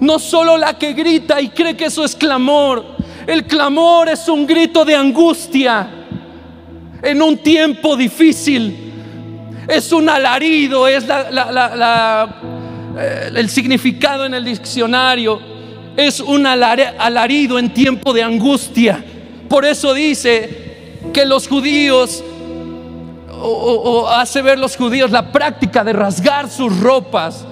[0.00, 2.82] No solo la que grita y cree que eso es clamor.
[3.26, 6.01] El clamor es un grito de angustia
[7.02, 8.92] en un tiempo difícil.
[9.68, 12.26] Es un alarido, es eh,
[13.34, 15.40] el significado en el diccionario.
[15.96, 19.04] Es un alarido en tiempo de angustia.
[19.48, 22.24] Por eso dice que los judíos
[23.44, 27.44] o, hace ver los judíos la práctica de rasgar sus ropas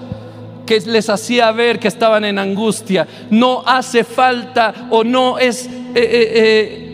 [0.65, 3.07] que les hacía ver que estaban en angustia.
[3.29, 6.90] No hace falta o no es, eh, eh,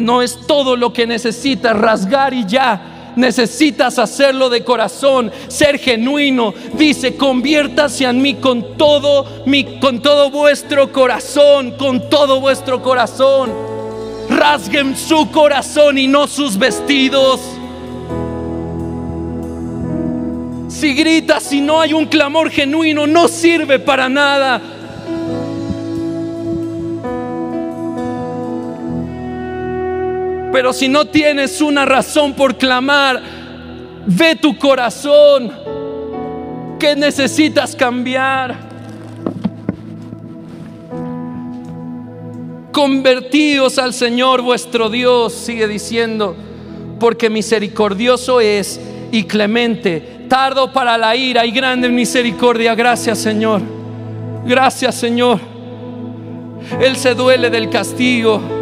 [0.00, 3.12] no es todo lo que necesitas rasgar y ya.
[3.16, 6.54] Necesitas hacerlo de corazón, ser genuino.
[6.74, 13.52] Dice, conviértase en mí con todo, mi, con todo vuestro corazón, con todo vuestro corazón.
[14.28, 17.40] Rasguen su corazón y no sus vestidos.
[20.68, 24.79] Si gritas, si no hay un clamor genuino, no sirve para nada.
[30.52, 33.22] Pero si no tienes una razón por clamar,
[34.06, 35.52] ve tu corazón.
[36.78, 38.70] ¿Qué necesitas cambiar?
[42.72, 46.36] Convertíos al Señor vuestro Dios, sigue diciendo,
[46.98, 48.80] porque misericordioso es
[49.12, 52.74] y clemente, tardo para la ira y grande misericordia.
[52.74, 53.60] Gracias Señor.
[54.46, 55.40] Gracias Señor.
[56.80, 58.59] Él se duele del castigo.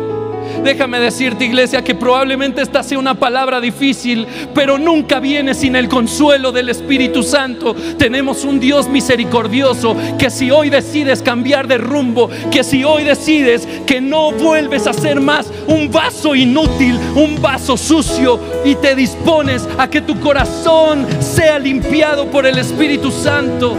[0.63, 5.89] Déjame decirte, iglesia, que probablemente esta sea una palabra difícil, pero nunca viene sin el
[5.89, 7.75] consuelo del Espíritu Santo.
[7.97, 13.67] Tenemos un Dios misericordioso que si hoy decides cambiar de rumbo, que si hoy decides
[13.87, 19.67] que no vuelves a ser más un vaso inútil, un vaso sucio y te dispones
[19.79, 23.77] a que tu corazón sea limpiado por el Espíritu Santo,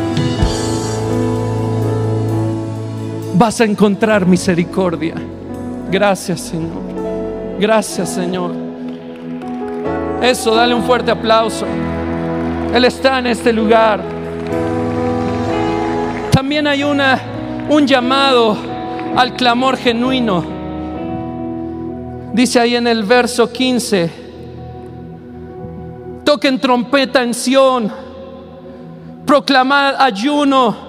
[3.36, 5.16] vas a encontrar misericordia.
[5.92, 6.82] Gracias, Señor.
[7.60, 8.52] Gracias, Señor.
[10.22, 11.66] Eso, dale un fuerte aplauso.
[12.74, 14.02] Él está en este lugar.
[16.32, 17.20] También hay una,
[17.70, 18.56] un llamado
[19.16, 20.44] al clamor genuino.
[22.34, 24.12] Dice ahí en el verso 15,
[26.24, 27.92] toquen trompeta en Sión,
[29.26, 30.89] proclamad ayuno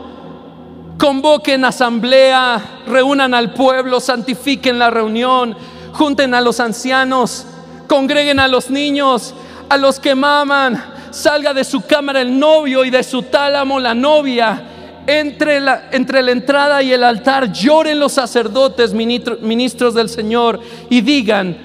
[1.01, 5.57] convoquen asamblea, reúnan al pueblo, santifiquen la reunión,
[5.95, 7.47] junten a los ancianos,
[7.89, 9.35] congreguen a los niños,
[9.71, 13.95] a los que maman, salga de su cámara el novio y de su tálamo la
[13.95, 14.67] novia.
[15.07, 20.61] Entre la, entre la entrada y el altar lloren los sacerdotes, ministros del Señor,
[20.91, 21.57] y digan,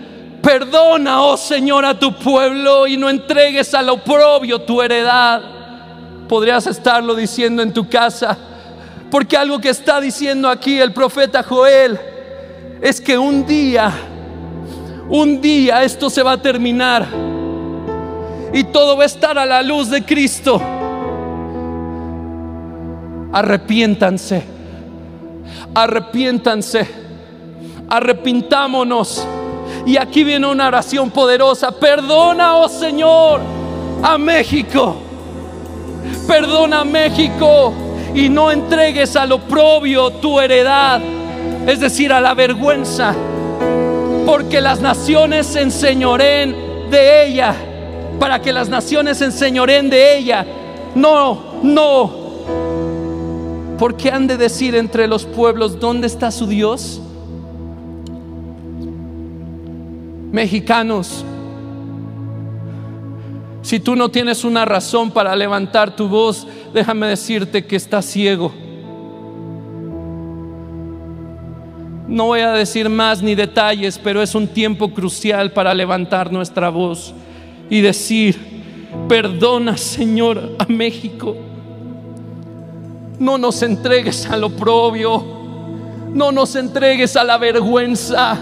[0.41, 5.41] perdona, oh Señor, a tu pueblo y no entregues al oprobio tu heredad.
[6.29, 8.53] Podrías estarlo diciendo en tu casa
[9.15, 11.97] porque algo que está diciendo aquí el profeta Joel
[12.81, 13.89] es que un día,
[15.07, 17.07] un día esto se va a terminar
[18.51, 20.61] y todo va a estar a la luz de Cristo.
[23.31, 24.43] Arrepiéntanse,
[25.73, 26.85] arrepiéntanse,
[27.87, 29.25] arrepintámonos.
[29.85, 31.71] Y aquí viene una oración poderosa.
[31.71, 33.39] Perdona, oh Señor,
[34.03, 34.97] a México.
[36.27, 37.84] Perdona a México
[38.15, 41.01] y no entregues al oprobio tu heredad,
[41.67, 43.13] es decir, a la vergüenza.
[44.25, 46.55] porque las naciones se enseñoren
[46.89, 47.53] de ella,
[48.19, 50.43] para que las naciones se enseñoren de ella.
[50.95, 52.11] No, no.
[53.77, 57.01] ¿Por qué han de decir entre los pueblos dónde está su Dios?
[60.31, 61.23] Mexicanos,
[63.65, 68.53] si tú no tienes una razón para levantar tu voz, déjame decirte que estás ciego.
[72.07, 76.69] No voy a decir más ni detalles, pero es un tiempo crucial para levantar nuestra
[76.69, 77.15] voz
[77.67, 78.37] y decir,
[79.09, 81.35] perdona Señor a México.
[83.17, 85.25] No nos entregues al oprobio,
[86.13, 88.37] no nos entregues a la vergüenza,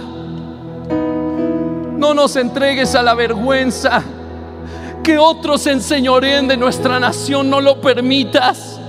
[1.97, 4.03] no nos entregues a la vergüenza.
[5.04, 8.80] Que otros enseñoren de nuestra nación, no lo permitas.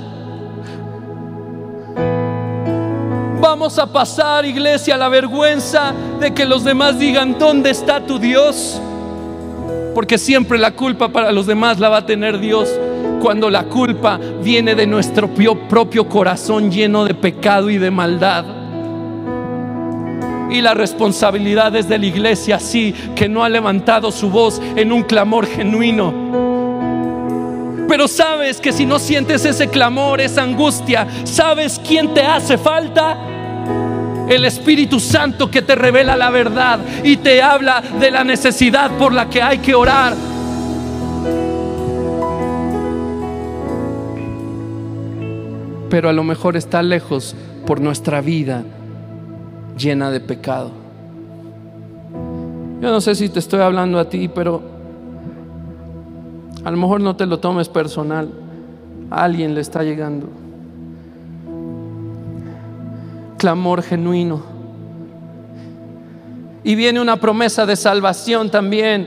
[3.40, 8.80] Vamos a pasar, iglesia, la vergüenza de que los demás digan, ¿dónde está tu Dios?
[9.94, 12.70] Porque siempre la culpa para los demás la va a tener Dios
[13.20, 15.28] cuando la culpa viene de nuestro
[15.68, 18.63] propio corazón lleno de pecado y de maldad.
[20.54, 24.92] Y la responsabilidad es de la iglesia, sí, que no ha levantado su voz en
[24.92, 26.14] un clamor genuino.
[27.88, 33.18] Pero sabes que si no sientes ese clamor, esa angustia, ¿sabes quién te hace falta?
[34.28, 39.12] el Espíritu Santo que te revela la verdad y te habla de la necesidad por
[39.12, 40.14] la que hay que orar.
[45.90, 47.36] Pero a lo mejor está lejos
[47.66, 48.64] por nuestra vida
[49.76, 50.70] llena de pecado.
[52.80, 54.62] Yo no sé si te estoy hablando a ti, pero
[56.64, 58.30] a lo mejor no te lo tomes personal.
[59.10, 60.44] Alguien le está llegando
[63.44, 64.42] clamor genuino.
[66.62, 69.06] Y viene una promesa de salvación también.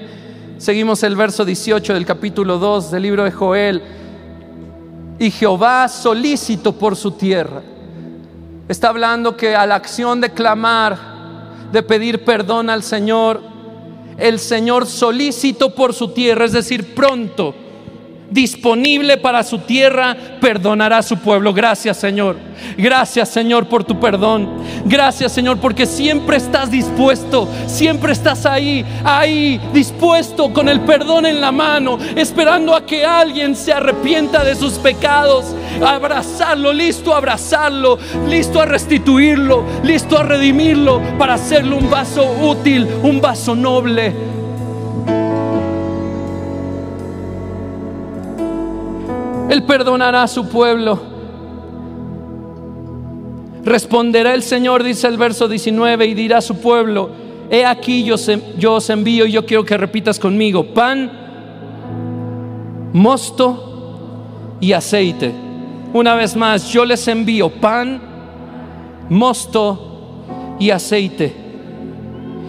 [0.60, 3.82] Seguimos el verso 18 del capítulo 2 del libro de Joel.
[5.18, 7.64] Y Jehová solícito por su tierra.
[8.68, 10.98] Está hablando que a la acción de clamar,
[11.72, 13.42] de pedir perdón al Señor,
[14.18, 17.56] el Señor solícito por su tierra, es decir, pronto
[18.30, 21.54] disponible para su tierra, perdonará a su pueblo.
[21.54, 22.36] Gracias Señor.
[22.78, 24.50] Gracias Señor por tu perdón.
[24.86, 31.42] Gracias Señor porque siempre estás dispuesto, siempre estás ahí, ahí, dispuesto con el perdón en
[31.42, 35.46] la mano, esperando a que alguien se arrepienta de sus pecados,
[35.86, 37.98] abrazarlo, listo a abrazarlo,
[38.28, 44.37] listo a restituirlo, listo a redimirlo para hacerlo un vaso útil, un vaso noble
[49.50, 51.00] Él perdonará a su pueblo.
[53.64, 57.10] Responderá el Señor, dice el verso 19, y dirá a su pueblo,
[57.50, 58.16] he aquí yo,
[58.74, 61.12] os envío y yo quiero que repitas conmigo, pan,
[62.94, 65.34] mosto y aceite.
[65.94, 68.02] Una vez más, yo les envío pan,
[69.10, 70.26] mosto
[70.60, 71.36] y aceite.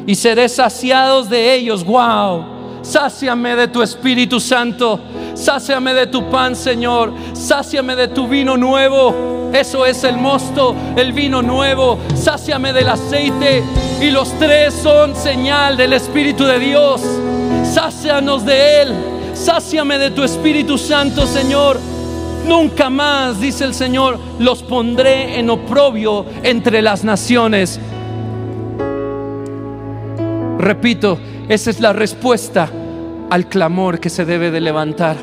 [0.06, 1.84] Y seré saciados de ellos.
[1.84, 2.57] Wow
[2.88, 4.98] Sáciame de tu Espíritu Santo.
[5.34, 7.12] Sáciame de tu pan, Señor.
[7.34, 9.50] Sáciame de tu vino nuevo.
[9.52, 11.98] Eso es el mosto, el vino nuevo.
[12.14, 13.62] Sáciame del aceite.
[14.00, 17.02] Y los tres son señal del Espíritu de Dios.
[17.62, 18.94] Sácianos de Él.
[19.34, 21.78] Sáciame de tu Espíritu Santo, Señor.
[22.46, 27.78] Nunca más, dice el Señor, los pondré en oprobio entre las naciones.
[30.58, 31.18] Repito,
[31.50, 32.70] esa es la respuesta
[33.30, 35.16] al clamor que se debe de levantar.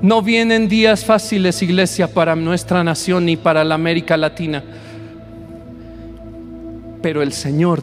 [0.00, 4.62] No vienen días fáciles, iglesia, para nuestra nación ni para la América Latina.
[7.02, 7.82] Pero el Señor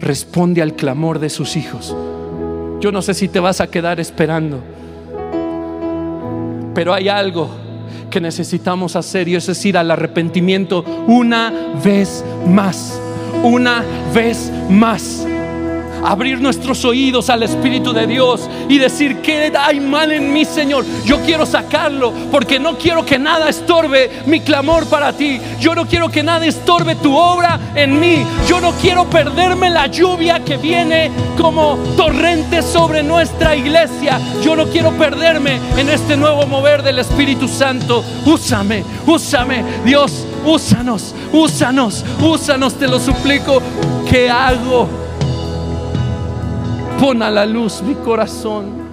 [0.00, 1.96] responde al clamor de sus hijos.
[2.80, 4.60] Yo no sé si te vas a quedar esperando,
[6.74, 7.65] pero hay algo
[8.10, 11.52] que necesitamos hacer y es decir, al arrepentimiento una
[11.84, 13.00] vez más,
[13.42, 13.84] una
[14.14, 15.26] vez más
[16.04, 20.84] abrir nuestros oídos al Espíritu de Dios y decir, ¿qué hay mal en mí, Señor?
[21.04, 25.40] Yo quiero sacarlo porque no quiero que nada estorbe mi clamor para ti.
[25.60, 28.24] Yo no quiero que nada estorbe tu obra en mí.
[28.48, 34.20] Yo no quiero perderme la lluvia que viene como torrente sobre nuestra iglesia.
[34.42, 38.04] Yo no quiero perderme en este nuevo mover del Espíritu Santo.
[38.24, 43.60] Úsame, úsame, Dios, úsanos, úsanos, úsanos, te lo suplico.
[44.08, 45.05] ¿Qué hago?
[47.00, 48.86] Pon a la luz mi corazón.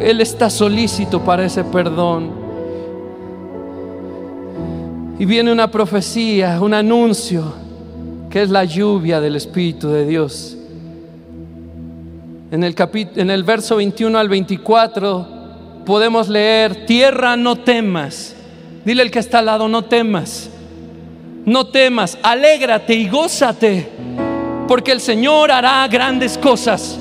[0.00, 2.30] Él está solícito para ese perdón.
[5.18, 7.54] Y viene una profecía, un anuncio,
[8.28, 10.56] que es la lluvia del Espíritu de Dios.
[12.50, 12.74] En el,
[13.16, 15.28] en el verso 21 al 24
[15.84, 18.36] podemos leer, tierra no temas.
[18.84, 20.50] Dile el que está al lado, no temas.
[21.46, 23.88] No temas, alégrate y gózate,
[24.66, 26.98] porque el Señor hará grandes cosas.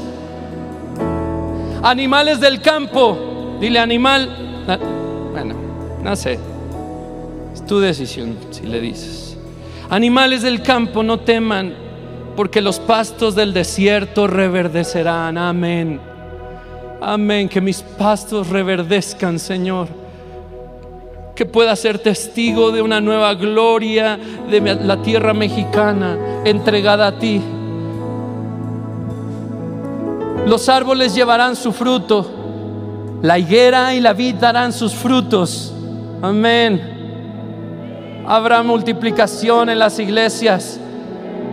[1.81, 4.63] Animales del campo, dile animal,
[5.31, 5.55] bueno,
[6.03, 6.37] no sé,
[7.55, 9.35] es tu decisión si le dices.
[9.89, 11.73] Animales del campo, no teman,
[12.35, 15.39] porque los pastos del desierto reverdecerán.
[15.39, 15.99] Amén.
[17.01, 17.49] Amén.
[17.49, 20.05] Que mis pastos reverdezcan, Señor.
[21.36, 24.17] Que pueda ser testigo de una nueva gloria
[24.49, 27.41] de la tierra mexicana entregada a ti.
[30.45, 32.31] Los árboles llevarán su fruto.
[33.21, 35.73] La higuera y la vid darán sus frutos.
[36.21, 38.23] Amén.
[38.27, 40.79] Habrá multiplicación en las iglesias.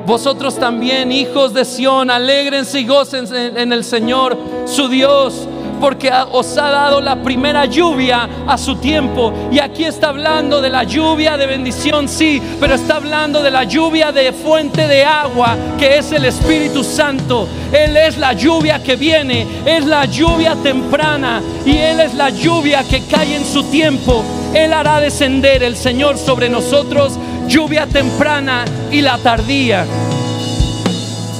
[0.06, 5.46] Vosotros también, hijos de Sión, alegrense y gocen en el Señor, su Dios,
[5.82, 9.32] porque os ha dado la primera lluvia a su tiempo.
[9.50, 13.64] Y aquí está hablando de la lluvia de bendición, sí, pero está hablando de la
[13.64, 17.48] lluvia de fuente de agua, que es el Espíritu Santo.
[17.72, 22.84] Él es la lluvia que viene, es la lluvia temprana y Él es la lluvia
[22.84, 24.22] que cae en su tiempo.
[24.54, 27.14] Él hará descender el Señor sobre nosotros
[27.48, 29.84] lluvia temprana y la tardía,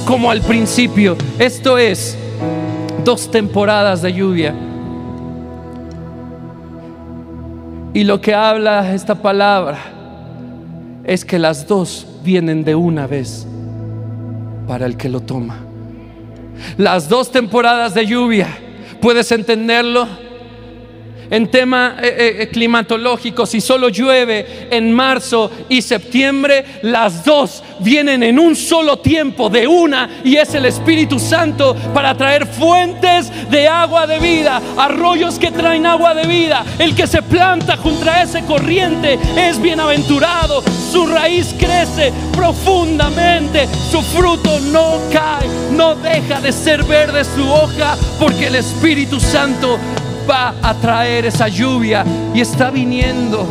[0.05, 1.15] como al principio.
[1.39, 2.17] Esto es
[3.03, 4.53] dos temporadas de lluvia.
[7.93, 9.77] Y lo que habla esta palabra
[11.03, 13.45] es que las dos vienen de una vez
[14.67, 15.57] para el que lo toma.
[16.77, 18.47] Las dos temporadas de lluvia,
[19.01, 20.07] ¿puedes entenderlo?
[21.29, 27.63] En tema eh, eh, eh, climatológico, si solo llueve en marzo y septiembre, las dos
[27.79, 33.31] vienen en un solo tiempo de una y es el Espíritu Santo para traer fuentes
[33.49, 36.63] de agua de vida, arroyos que traen agua de vida.
[36.79, 44.01] El que se planta junto a ese corriente es bienaventurado, su raíz crece profundamente, su
[44.01, 49.79] fruto no cae, no deja de ser verde su hoja porque el Espíritu Santo
[50.29, 53.45] va a traer esa lluvia y está viniendo.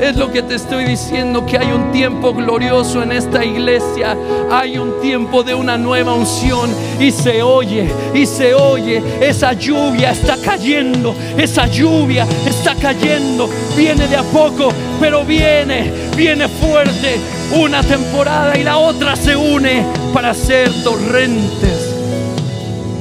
[0.00, 4.16] Es lo que te estoy diciendo, que hay un tiempo glorioso en esta iglesia.
[4.50, 9.02] Hay un tiempo de una nueva unción y se oye, y se oye.
[9.20, 13.48] Esa lluvia está cayendo, esa lluvia está cayendo.
[13.76, 17.20] Viene de a poco, pero viene, viene fuerte.
[17.56, 21.94] Una temporada y la otra se une para ser torrentes,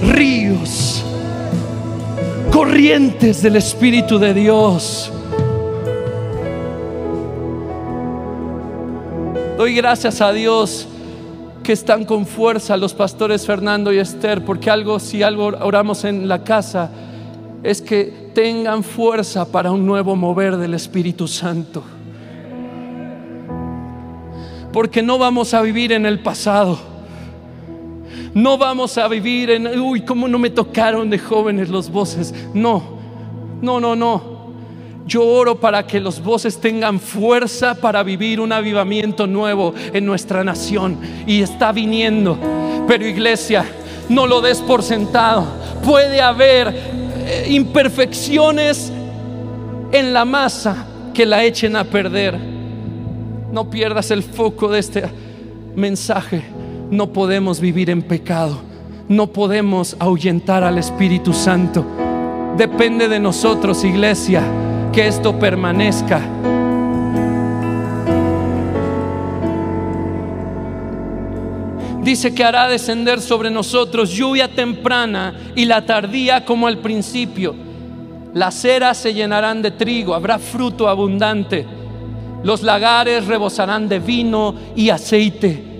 [0.04, 1.03] ríos
[2.54, 5.12] corrientes del Espíritu de Dios.
[9.58, 10.88] Doy gracias a Dios
[11.64, 16.28] que están con fuerza los pastores Fernando y Esther, porque algo, si algo oramos en
[16.28, 16.92] la casa,
[17.64, 21.84] es que tengan fuerza para un nuevo mover del Espíritu Santo.
[24.72, 26.93] Porque no vamos a vivir en el pasado
[28.34, 32.34] no vamos a vivir en, uy, cómo no me tocaron de jóvenes los voces.
[32.54, 32.82] No,
[33.62, 34.34] no, no, no.
[35.06, 40.44] Yo oro para que los voces tengan fuerza para vivir un avivamiento nuevo en nuestra
[40.44, 40.98] nación.
[41.28, 42.38] Y está viniendo.
[42.88, 43.66] Pero iglesia,
[44.10, 45.46] no lo des por sentado.
[45.86, 48.92] Puede haber eh, imperfecciones
[49.92, 52.40] en la masa que la echen a perder.
[53.52, 55.04] No pierdas el foco de este
[55.76, 56.63] mensaje
[56.94, 58.62] no podemos vivir en pecado,
[59.10, 61.84] no podemos ahuyentar al Espíritu Santo.
[62.56, 64.44] Depende de nosotros, iglesia,
[64.94, 66.22] que esto permanezca.
[72.04, 77.56] Dice que hará descender sobre nosotros lluvia temprana y la tardía como al principio.
[78.36, 81.66] Las eras se llenarán de trigo, habrá fruto abundante.
[82.44, 85.73] Los lagares rebosarán de vino y aceite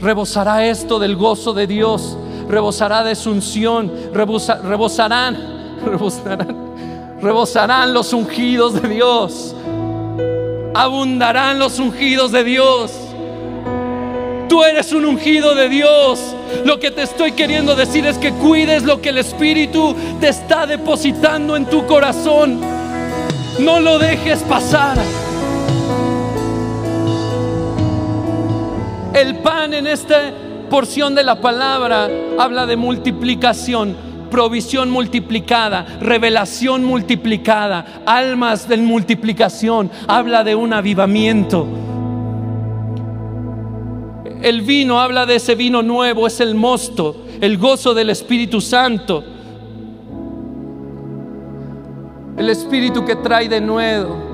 [0.00, 2.16] rebosará esto del gozo de Dios,
[2.48, 5.36] rebosará de unción, rebosarán,
[5.84, 9.54] rebosarán, rebosarán los ungidos de Dios,
[10.74, 12.92] abundarán los ungidos de Dios.
[14.48, 16.20] Tú eres un ungido de Dios.
[16.64, 20.66] Lo que te estoy queriendo decir es que cuides lo que el Espíritu te está
[20.66, 22.60] depositando en tu corazón.
[23.58, 24.96] No lo dejes pasar.
[29.14, 30.32] El pan en esta
[30.68, 34.12] porción de la palabra habla de multiplicación.
[34.28, 39.88] provisión multiplicada, revelación multiplicada, almas de multiplicación.
[40.08, 41.68] Habla de un avivamiento.
[44.42, 49.22] El vino habla de ese vino nuevo, es el mosto, el gozo del Espíritu Santo.
[52.36, 54.33] El Espíritu que trae de nuevo.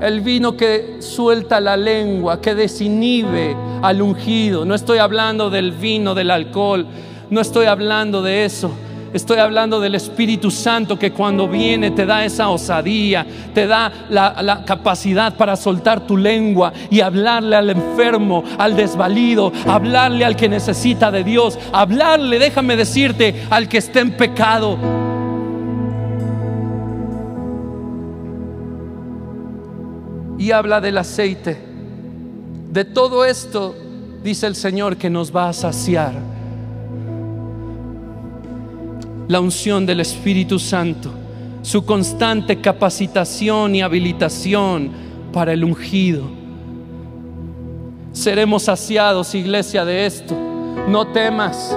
[0.00, 4.64] El vino que suelta la lengua, que desinhibe al ungido.
[4.64, 6.86] No estoy hablando del vino, del alcohol.
[7.30, 8.70] No estoy hablando de eso.
[9.12, 14.62] Estoy hablando del Espíritu Santo que cuando viene te da esa osadía, te da la,
[14.66, 21.10] capacidad para soltar tu lengua y hablarle al enfermo, al desvalido, hablarle al que necesita
[21.10, 25.07] de Dios, hablarle, déjame decirte, al que está en pecado.
[30.50, 31.58] Habla del aceite.
[32.70, 33.74] De todo esto
[34.22, 36.14] dice el Señor que nos va a saciar
[39.28, 41.10] la unción del Espíritu Santo,
[41.62, 44.90] su constante capacitación y habilitación
[45.32, 46.24] para el ungido.
[48.12, 50.34] Seremos saciados, iglesia, de esto.
[50.88, 51.76] No temas,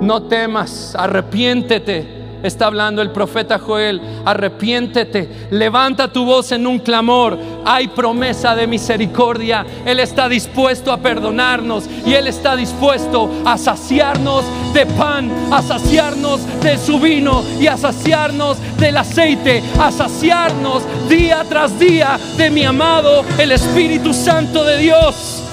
[0.00, 7.38] no temas, arrepiéntete está hablando el profeta Joel, arrepiéntete, levanta tu voz en un clamor,
[7.64, 14.44] hay promesa de misericordia, Él está dispuesto a perdonarnos y Él está dispuesto a saciarnos
[14.72, 21.44] de pan, a saciarnos de su vino y a saciarnos del aceite, a saciarnos día
[21.48, 25.44] tras día de mi amado, el Espíritu Santo de Dios.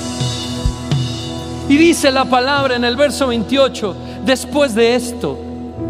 [1.69, 5.38] Y dice la palabra en el verso 28, después de esto,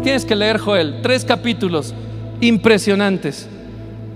[0.02, 1.92] Tienes que leer Joel, tres capítulos
[2.40, 3.48] impresionantes.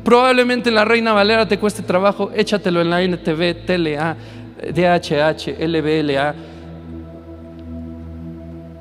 [0.05, 4.17] Probablemente en la Reina Valera te cueste trabajo, échatelo en la NTV, TLA,
[4.73, 6.35] DHH, LBLA,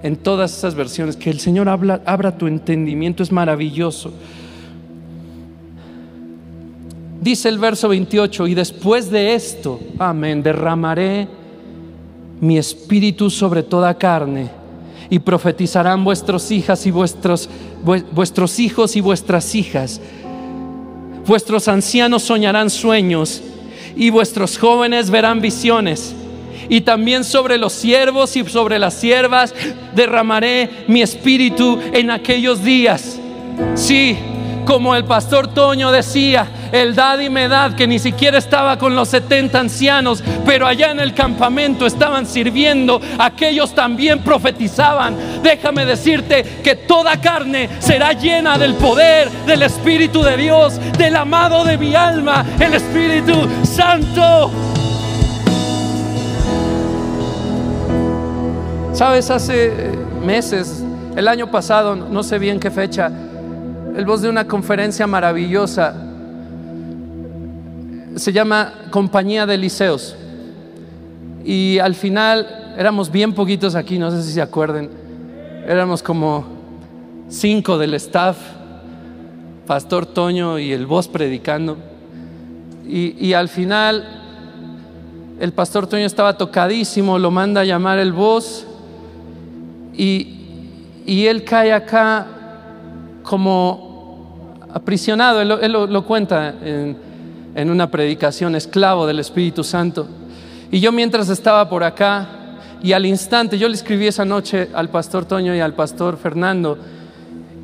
[0.04, 1.16] en todas esas versiones.
[1.16, 4.14] Que el Señor habla, abra tu entendimiento, es maravilloso.
[7.20, 11.28] Dice el verso 28, y después de esto, amén, derramaré
[12.40, 14.61] mi espíritu sobre toda carne
[15.12, 17.50] y profetizarán vuestros hijas y vuestros,
[18.14, 20.00] vuestros hijos y vuestras hijas.
[21.28, 23.44] Vuestros ancianos soñarán sueños
[23.96, 26.16] y vuestros jóvenes verán visiones.
[26.70, 29.54] Y también sobre los siervos y sobre las siervas
[29.94, 33.20] derramaré mi espíritu en aquellos días.
[33.76, 34.18] Sí,
[34.66, 39.10] como el pastor Toño decía, el dad y medad que ni siquiera estaba con los
[39.10, 45.16] 70 ancianos, pero allá en el campamento estaban sirviendo, aquellos también profetizaban.
[45.44, 51.64] Déjame decirte que toda carne será llena del poder del Espíritu de Dios, del amado
[51.64, 54.52] de mi alma, el Espíritu Santo.
[58.94, 59.74] Sabes, hace
[60.24, 60.84] meses,
[61.16, 63.12] el año pasado, no sé bien qué fecha,
[63.96, 65.96] el voz de una conferencia maravillosa.
[68.16, 70.16] Se llama Compañía de Liceos.
[71.44, 74.90] Y al final éramos bien poquitos aquí, no sé si se acuerden.
[75.68, 76.46] Éramos como
[77.30, 78.38] cinco del staff,
[79.68, 81.78] Pastor Toño y el voz predicando.
[82.88, 84.06] Y, al final
[85.40, 88.66] el Pastor Toño estaba tocadísimo, lo manda a llamar el voz.
[89.96, 90.38] Y,
[91.06, 92.41] y él cae acá
[93.32, 96.98] como aprisionado, él, lo, cuenta en,
[97.56, 100.06] en una predicación, esclavo del Espíritu Santo.
[100.70, 102.28] Y yo mientras estaba por acá,
[102.84, 106.78] y al instante, yo le escribí esa noche al pastor Toño y al pastor Fernando,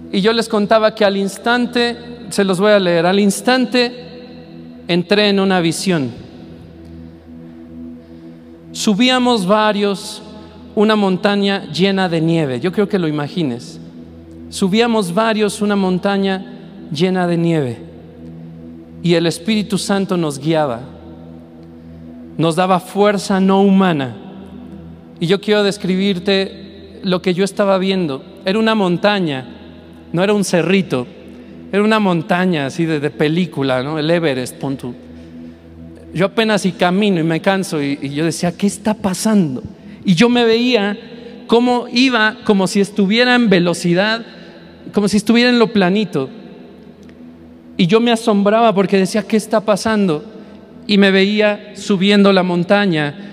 [0.09, 1.97] y yo les contaba que al instante,
[2.30, 6.11] se los voy a leer, al instante entré en una visión.
[8.72, 10.24] Subíamos varios
[10.76, 13.82] una montaña llena de nieve, yo creo que lo imagines.
[14.49, 16.53] Subíamos varios una montaña
[16.91, 17.77] llena de nieve
[19.03, 20.81] y el Espíritu Santo nos guiaba,
[22.37, 24.15] nos daba fuerza no humana.
[25.19, 28.23] Y yo quiero describirte lo que yo estaba viendo.
[28.45, 29.45] Era una montaña,
[30.13, 31.07] no era un cerrito,
[31.71, 33.99] era una montaña así de, película, ¿no?
[33.99, 34.63] el Everest.
[36.13, 39.61] Yo apenas y camino y me canso y, y yo decía, ¿qué está pasando?
[40.05, 40.97] Y yo me veía
[41.47, 44.25] cómo iba como si estuviera en velocidad
[44.93, 46.29] como si estuviera en lo planito.
[47.77, 50.25] Y yo me asombraba porque decía, ¿qué está pasando?
[50.88, 53.27] Y me veía subiendo la montaña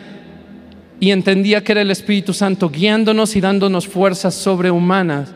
[1.01, 5.33] y entendía que era el Espíritu Santo guiándonos y dándonos fuerzas sobrehumanas,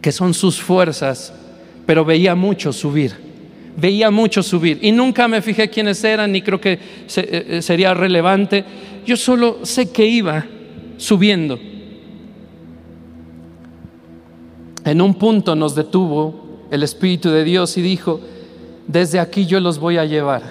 [0.00, 1.32] que son sus fuerzas,
[1.86, 3.12] pero veía mucho subir,
[3.76, 4.78] veía mucho subir.
[4.82, 6.78] Y nunca me fijé quiénes eran, ni creo que eh,
[7.16, 8.64] eh, sería relevante.
[9.06, 10.46] Yo solo sé que iba
[10.96, 11.58] subiendo.
[14.84, 16.34] En un punto nos detuvo
[16.70, 18.20] el Espíritu de Dios y dijo,
[18.86, 20.42] desde aquí yo los voy a llevar.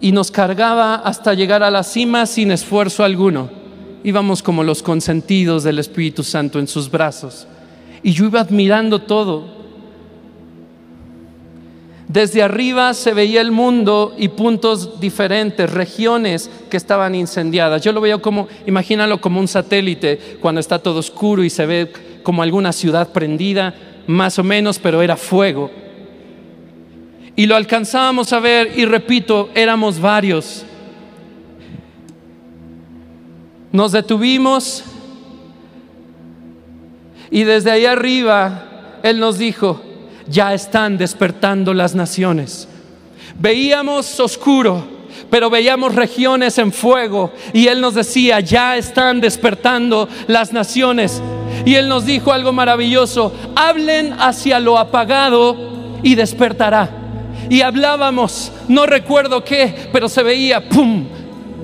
[0.00, 3.50] Y nos cargaba hasta llegar a la cima sin esfuerzo alguno.
[4.04, 7.48] Íbamos como los consentidos del Espíritu Santo en sus brazos.
[8.02, 9.58] Y yo iba admirando todo.
[12.06, 17.82] Desde arriba se veía el mundo y puntos diferentes, regiones que estaban incendiadas.
[17.82, 21.92] Yo lo veo como, imagínalo como un satélite cuando está todo oscuro y se ve
[22.22, 23.74] como alguna ciudad prendida,
[24.06, 25.70] más o menos, pero era fuego.
[27.36, 30.64] Y lo alcanzábamos a ver y repito, éramos varios.
[33.70, 34.82] Nos detuvimos
[37.30, 39.80] y desde ahí arriba Él nos dijo,
[40.26, 42.66] ya están despertando las naciones.
[43.38, 44.84] Veíamos oscuro,
[45.30, 51.22] pero veíamos regiones en fuego y Él nos decía, ya están despertando las naciones.
[51.64, 55.56] Y Él nos dijo algo maravilloso, hablen hacia lo apagado
[56.02, 56.90] y despertará.
[57.50, 61.06] Y hablábamos, no recuerdo qué, pero se veía, ¡pum!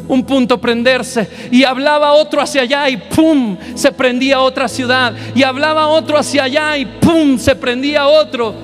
[0.06, 5.42] un punto prenderse y hablaba otro hacia allá y pum, se prendía otra ciudad y
[5.42, 8.54] hablaba otro hacia allá y pum, se prendía otro.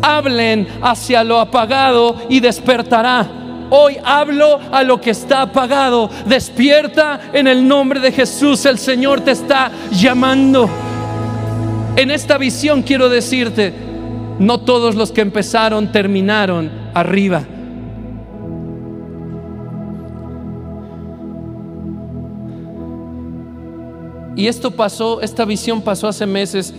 [0.00, 3.37] Hablen hacia lo apagado y despertará.
[3.70, 6.10] Hoy hablo a lo que está apagado.
[6.26, 8.64] Despierta en el nombre de Jesús.
[8.66, 10.68] El Señor te está llamando.
[11.96, 13.72] En esta visión quiero decirte,
[14.38, 17.44] no todos los que empezaron terminaron arriba
[24.38, 26.72] Y esto pasó, esta visión pasó hace meses.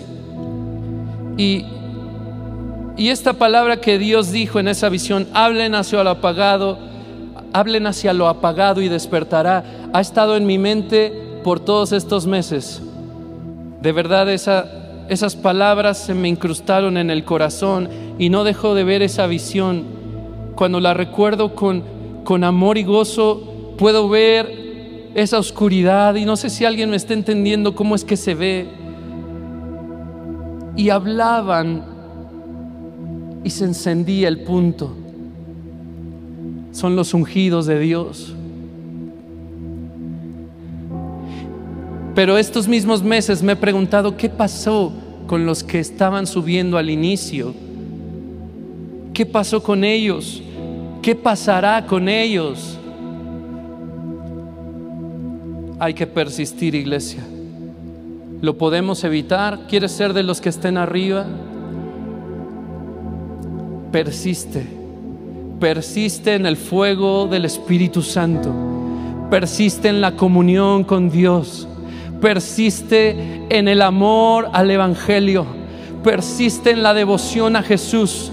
[1.36, 1.66] Y,
[3.00, 6.78] y esta palabra que Dios dijo en esa visión, hablen hacia lo apagado,
[7.54, 12.82] hablen hacia lo apagado y despertará, ha estado en mi mente por todos estos meses.
[13.82, 14.66] De verdad esa,
[15.08, 17.88] esas palabras se me incrustaron en el corazón
[18.20, 19.86] y no dejo de ver esa visión.
[20.56, 21.84] Cuando la recuerdo con,
[22.26, 27.14] con amor y gozo, puedo ver esa oscuridad y no sé si alguien me está
[27.14, 28.68] entendiendo cómo es que se ve.
[30.76, 31.89] Y hablaban
[33.44, 34.96] y se encendía el punto.
[36.72, 38.34] Son los ungidos de Dios.
[42.16, 44.92] Pero estos mismos meses me he preguntado qué pasó
[45.28, 47.54] con los que estaban subiendo al inicio.
[49.14, 50.42] ¿Qué pasó con ellos?
[51.02, 52.80] ¿Qué pasará con ellos?
[55.80, 57.24] hay que persistir, iglesia.
[58.42, 59.68] ¿Lo podemos evitar?
[59.68, 61.26] ¿Quieres ser de los que estén arriba?
[63.92, 64.68] Persiste.
[65.60, 68.54] Persiste en el fuego del Espíritu Santo.
[69.32, 71.68] Persiste en la comunión con Dios.
[72.22, 75.46] Persiste en el amor al Evangelio.
[76.04, 78.32] Persiste en la devoción a Jesús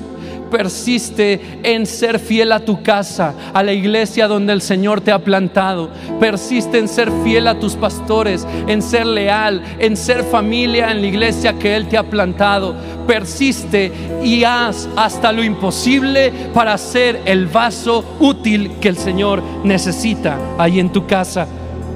[0.50, 5.18] persiste en ser fiel a tu casa, a la iglesia donde el Señor te ha
[5.18, 5.90] plantado.
[6.20, 11.06] Persiste en ser fiel a tus pastores, en ser leal, en ser familia en la
[11.06, 12.74] iglesia que Él te ha plantado.
[13.06, 13.92] Persiste
[14.22, 20.80] y haz hasta lo imposible para ser el vaso útil que el Señor necesita ahí
[20.80, 21.46] en tu casa.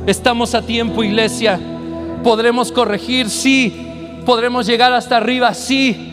[0.07, 1.59] Estamos a tiempo, iglesia.
[2.23, 3.87] Podremos corregir, sí.
[4.27, 6.10] Podremos llegar hasta arriba, sí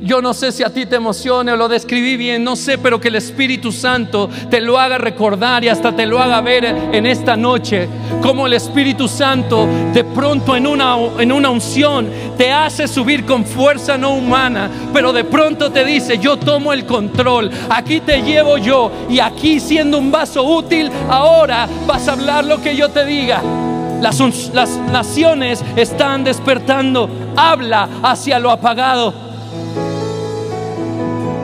[0.00, 3.00] yo no sé si a ti te emocione o lo describí bien, no sé, pero
[3.00, 7.06] que el Espíritu Santo te lo haga recordar y hasta te lo haga ver en
[7.06, 7.88] esta noche.
[8.22, 13.44] Como el Espíritu Santo de pronto en una, en una unción te hace subir con
[13.44, 18.58] fuerza no humana, pero de pronto te dice, yo tomo el control, aquí te llevo
[18.58, 23.04] yo y aquí siendo un vaso útil, ahora vas a hablar lo que yo te
[23.04, 23.42] diga.
[24.00, 24.20] Las,
[24.54, 27.10] las naciones están despertando.
[27.36, 29.27] Habla hacia lo apagado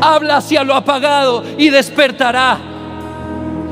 [0.04, 2.58] habla hacia lo apagado y despertará.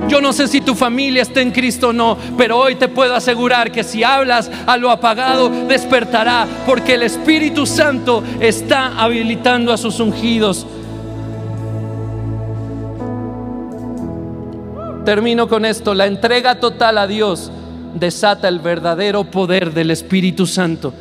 [0.09, 3.15] Yo no sé si tu familia está en Cristo o no, pero hoy te puedo
[3.15, 9.77] asegurar que si hablas a lo apagado, despertará, porque el Espíritu Santo está habilitando a
[9.77, 10.67] sus ungidos.
[15.05, 17.51] Termino con esto, la entrega total a Dios
[17.95, 20.93] desata el verdadero poder del Espíritu Santo.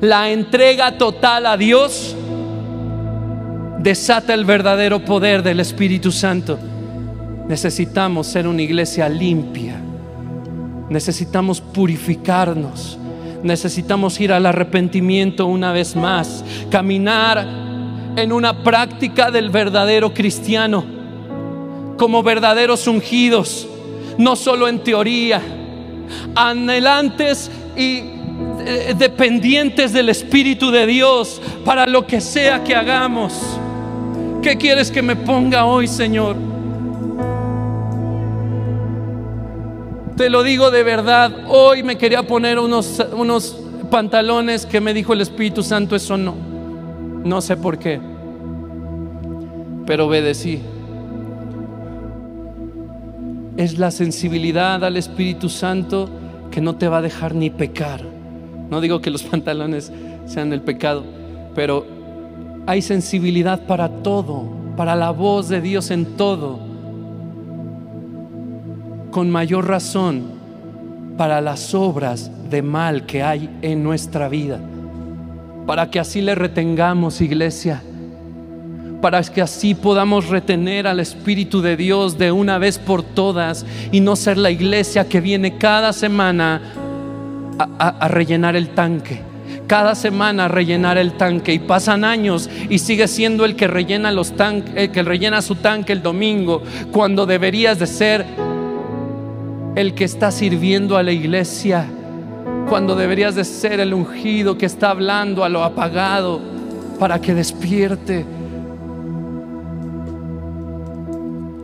[0.00, 2.16] La entrega total a Dios
[3.82, 6.58] desata el verdadero poder del Espíritu Santo.
[7.48, 9.80] Necesitamos ser una iglesia limpia.
[10.88, 12.98] Necesitamos purificarnos.
[13.42, 16.44] Necesitamos ir al arrepentimiento una vez más.
[16.70, 17.44] Caminar
[18.16, 20.84] en una práctica del verdadero cristiano.
[21.98, 23.66] Como verdaderos ungidos.
[24.16, 25.42] No solo en teoría.
[26.36, 28.02] Anhelantes y
[28.64, 33.58] eh, dependientes del Espíritu de Dios para lo que sea que hagamos.
[34.42, 36.34] ¿Qué quieres que me ponga hoy, Señor?
[40.16, 43.56] Te lo digo de verdad, hoy me quería poner unos, unos
[43.88, 46.34] pantalones que me dijo el Espíritu Santo, eso no.
[47.24, 48.00] No sé por qué,
[49.86, 50.60] pero obedecí.
[53.56, 56.10] Es la sensibilidad al Espíritu Santo
[56.50, 58.02] que no te va a dejar ni pecar.
[58.70, 59.92] No digo que los pantalones
[60.26, 61.04] sean el pecado,
[61.54, 62.01] pero
[62.66, 64.44] hay sensibilidad para todo,
[64.76, 66.72] para la voz de Dios en todo
[69.12, 70.22] con mayor razón
[71.16, 74.58] para las obras de mal que hay en nuestra vida.
[75.66, 77.82] Para que así le retengamos, iglesia.
[79.00, 84.00] Para que así podamos retener al Espíritu de Dios de una vez por todas y
[84.00, 86.60] no ser la iglesia que viene cada semana
[87.78, 89.20] a, rellenar el tanque
[89.72, 94.36] cada semana rellenar el tanque y pasan años y sigue siendo el que rellena los
[94.36, 96.62] tanques, el que rellena su tanque el domingo,
[96.92, 98.26] cuando deberías de ser
[99.74, 101.86] el que está sirviendo a la iglesia,
[102.68, 106.38] cuando deberías de ser el ungido que está hablando a lo apagado
[106.98, 108.26] para que despierte.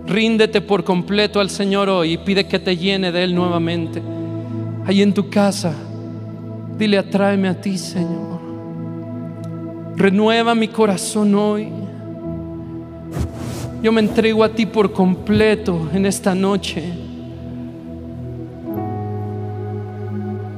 [0.06, 4.00] Ríndete por completo al Señor hoy y pide que te llene de Él nuevamente.
[4.86, 5.74] Ahí en tu casa,
[6.78, 8.38] dile, atráeme a ti, Señor.
[9.96, 11.68] Renueva mi corazón hoy.
[13.82, 16.84] Yo me entrego a ti por completo en esta noche.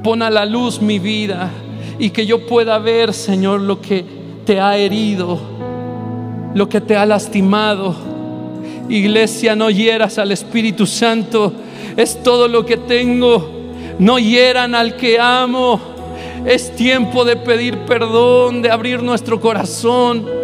[0.03, 1.49] Pon a la luz mi vida
[1.99, 4.03] y que yo pueda ver, Señor, lo que
[4.45, 5.39] te ha herido,
[6.53, 7.95] lo que te ha lastimado.
[8.89, 11.53] Iglesia, no hieras al Espíritu Santo,
[11.97, 13.59] es todo lo que tengo.
[13.99, 15.79] No hieran al que amo.
[16.45, 20.41] Es tiempo de pedir perdón, de abrir nuestro corazón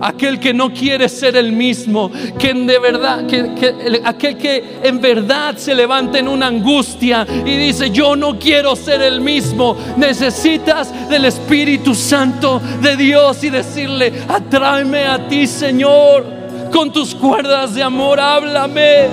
[0.00, 5.56] aquel que no quiere ser el mismo, que de verdad, que, aquel que en verdad
[5.56, 11.24] se levanta en una angustia y dice, yo no quiero ser el mismo, necesitas del
[11.24, 16.24] Espíritu Santo de Dios y decirle, atráeme a ti Señor,
[16.72, 19.06] con tus cuerdas de amor, háblame,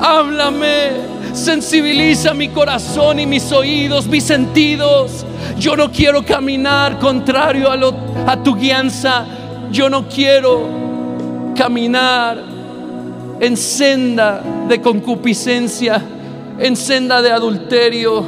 [0.00, 1.13] háblame.
[1.34, 5.26] Sensibiliza mi corazón y mis oídos, mis sentidos.
[5.58, 9.26] Yo no quiero caminar contrario a, tu guianza
[9.74, 10.68] yo no quiero
[11.56, 12.38] caminar
[13.40, 16.00] en senda de concupiscencia,
[16.60, 18.24] en senda de adulterio.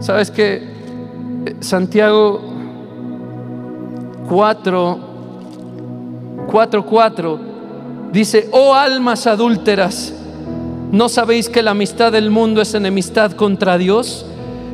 [0.00, 2.40] ¿Sabes que Santiago
[4.28, 5.07] 4,
[6.48, 7.40] 4, 4
[8.10, 10.14] dice, oh almas adúlteras,
[10.90, 14.24] ¿no sabéis que la amistad del mundo es enemistad contra Dios?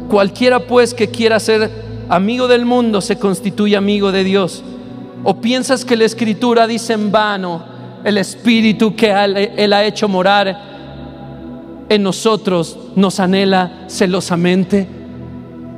[0.08, 1.70] Cualquiera pues que quiera ser
[2.08, 4.62] amigo del mundo se constituye amigo de Dios.
[5.24, 7.64] ¿O piensas que la escritura dice en vano
[8.04, 9.10] el espíritu que
[9.56, 10.56] Él ha hecho morar
[11.88, 14.86] en nosotros nos anhela celosamente?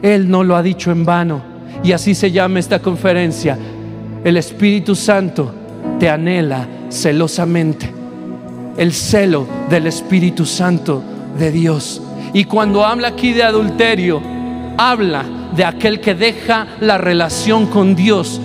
[0.03, 1.41] Él no lo ha dicho en vano.
[1.83, 3.57] Y así se llama esta conferencia.
[4.25, 5.66] El Espíritu Santo
[5.99, 7.93] te anhela celosamente.
[8.77, 11.03] El celo del Espíritu Santo
[11.39, 14.21] de Dios y cuando habla aquí de adulterio,
[14.77, 15.25] habla
[15.57, 18.41] de aquel que deja la relación con Dios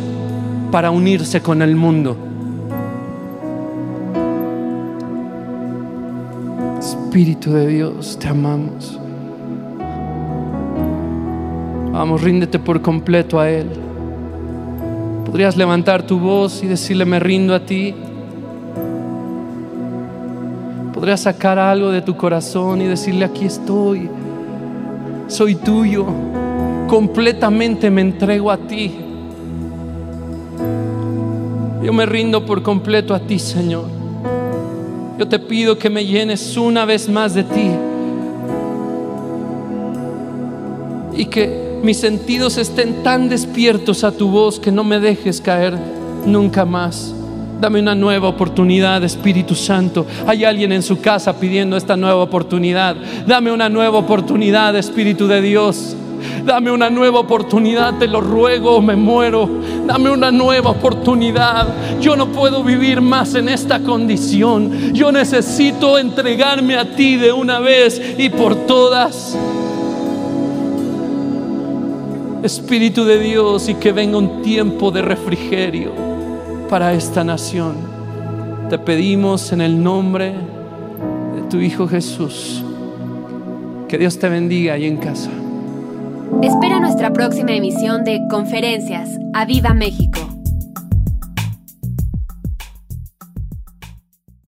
[0.72, 2.16] para unirse con el mundo.
[6.80, 8.98] Espíritu de Dios, te amamos.
[11.92, 13.68] Vamos, ríndete por completo a Él.
[15.32, 17.96] Podrías levantar tu voz y decirle, me rindo a ti.
[20.94, 24.10] Podrías sacar algo de tu corazón y decirle, aquí estoy,
[25.28, 26.06] soy tuyo,
[26.90, 28.94] completamente me entrego a ti.
[31.82, 33.86] Yo me rindo por completo a ti, Señor.
[35.18, 37.72] Yo te pido que me llenes una vez más de ti.
[41.16, 45.78] Y que mis sentidos estén tan despiertos a tu voz que no me dejes caer
[46.26, 47.14] nunca más.
[47.60, 50.06] Dame una nueva oportunidad, Espíritu Santo.
[50.26, 52.96] Hay alguien en su casa pidiendo esta nueva oportunidad.
[53.28, 55.96] Dame una nueva oportunidad, Espíritu de Dios.
[56.44, 59.48] Dame una nueva oportunidad, te lo ruego, me muero.
[59.86, 61.68] Dame una nueva oportunidad.
[62.00, 64.94] Yo no puedo vivir más en esta condición.
[64.94, 69.38] Yo necesito entregarme a ti de una vez y por todas.
[72.44, 75.92] Espíritu de Dios y que venga un tiempo de refrigerio
[76.70, 77.76] para esta nación.
[78.68, 80.34] Te pedimos en el nombre
[81.36, 82.64] de tu Hijo Jesús.
[83.88, 85.30] Que Dios te bendiga ahí en casa.
[86.42, 89.20] Espera nuestra próxima emisión de Conferencias.
[89.34, 90.31] ¡A Viva México!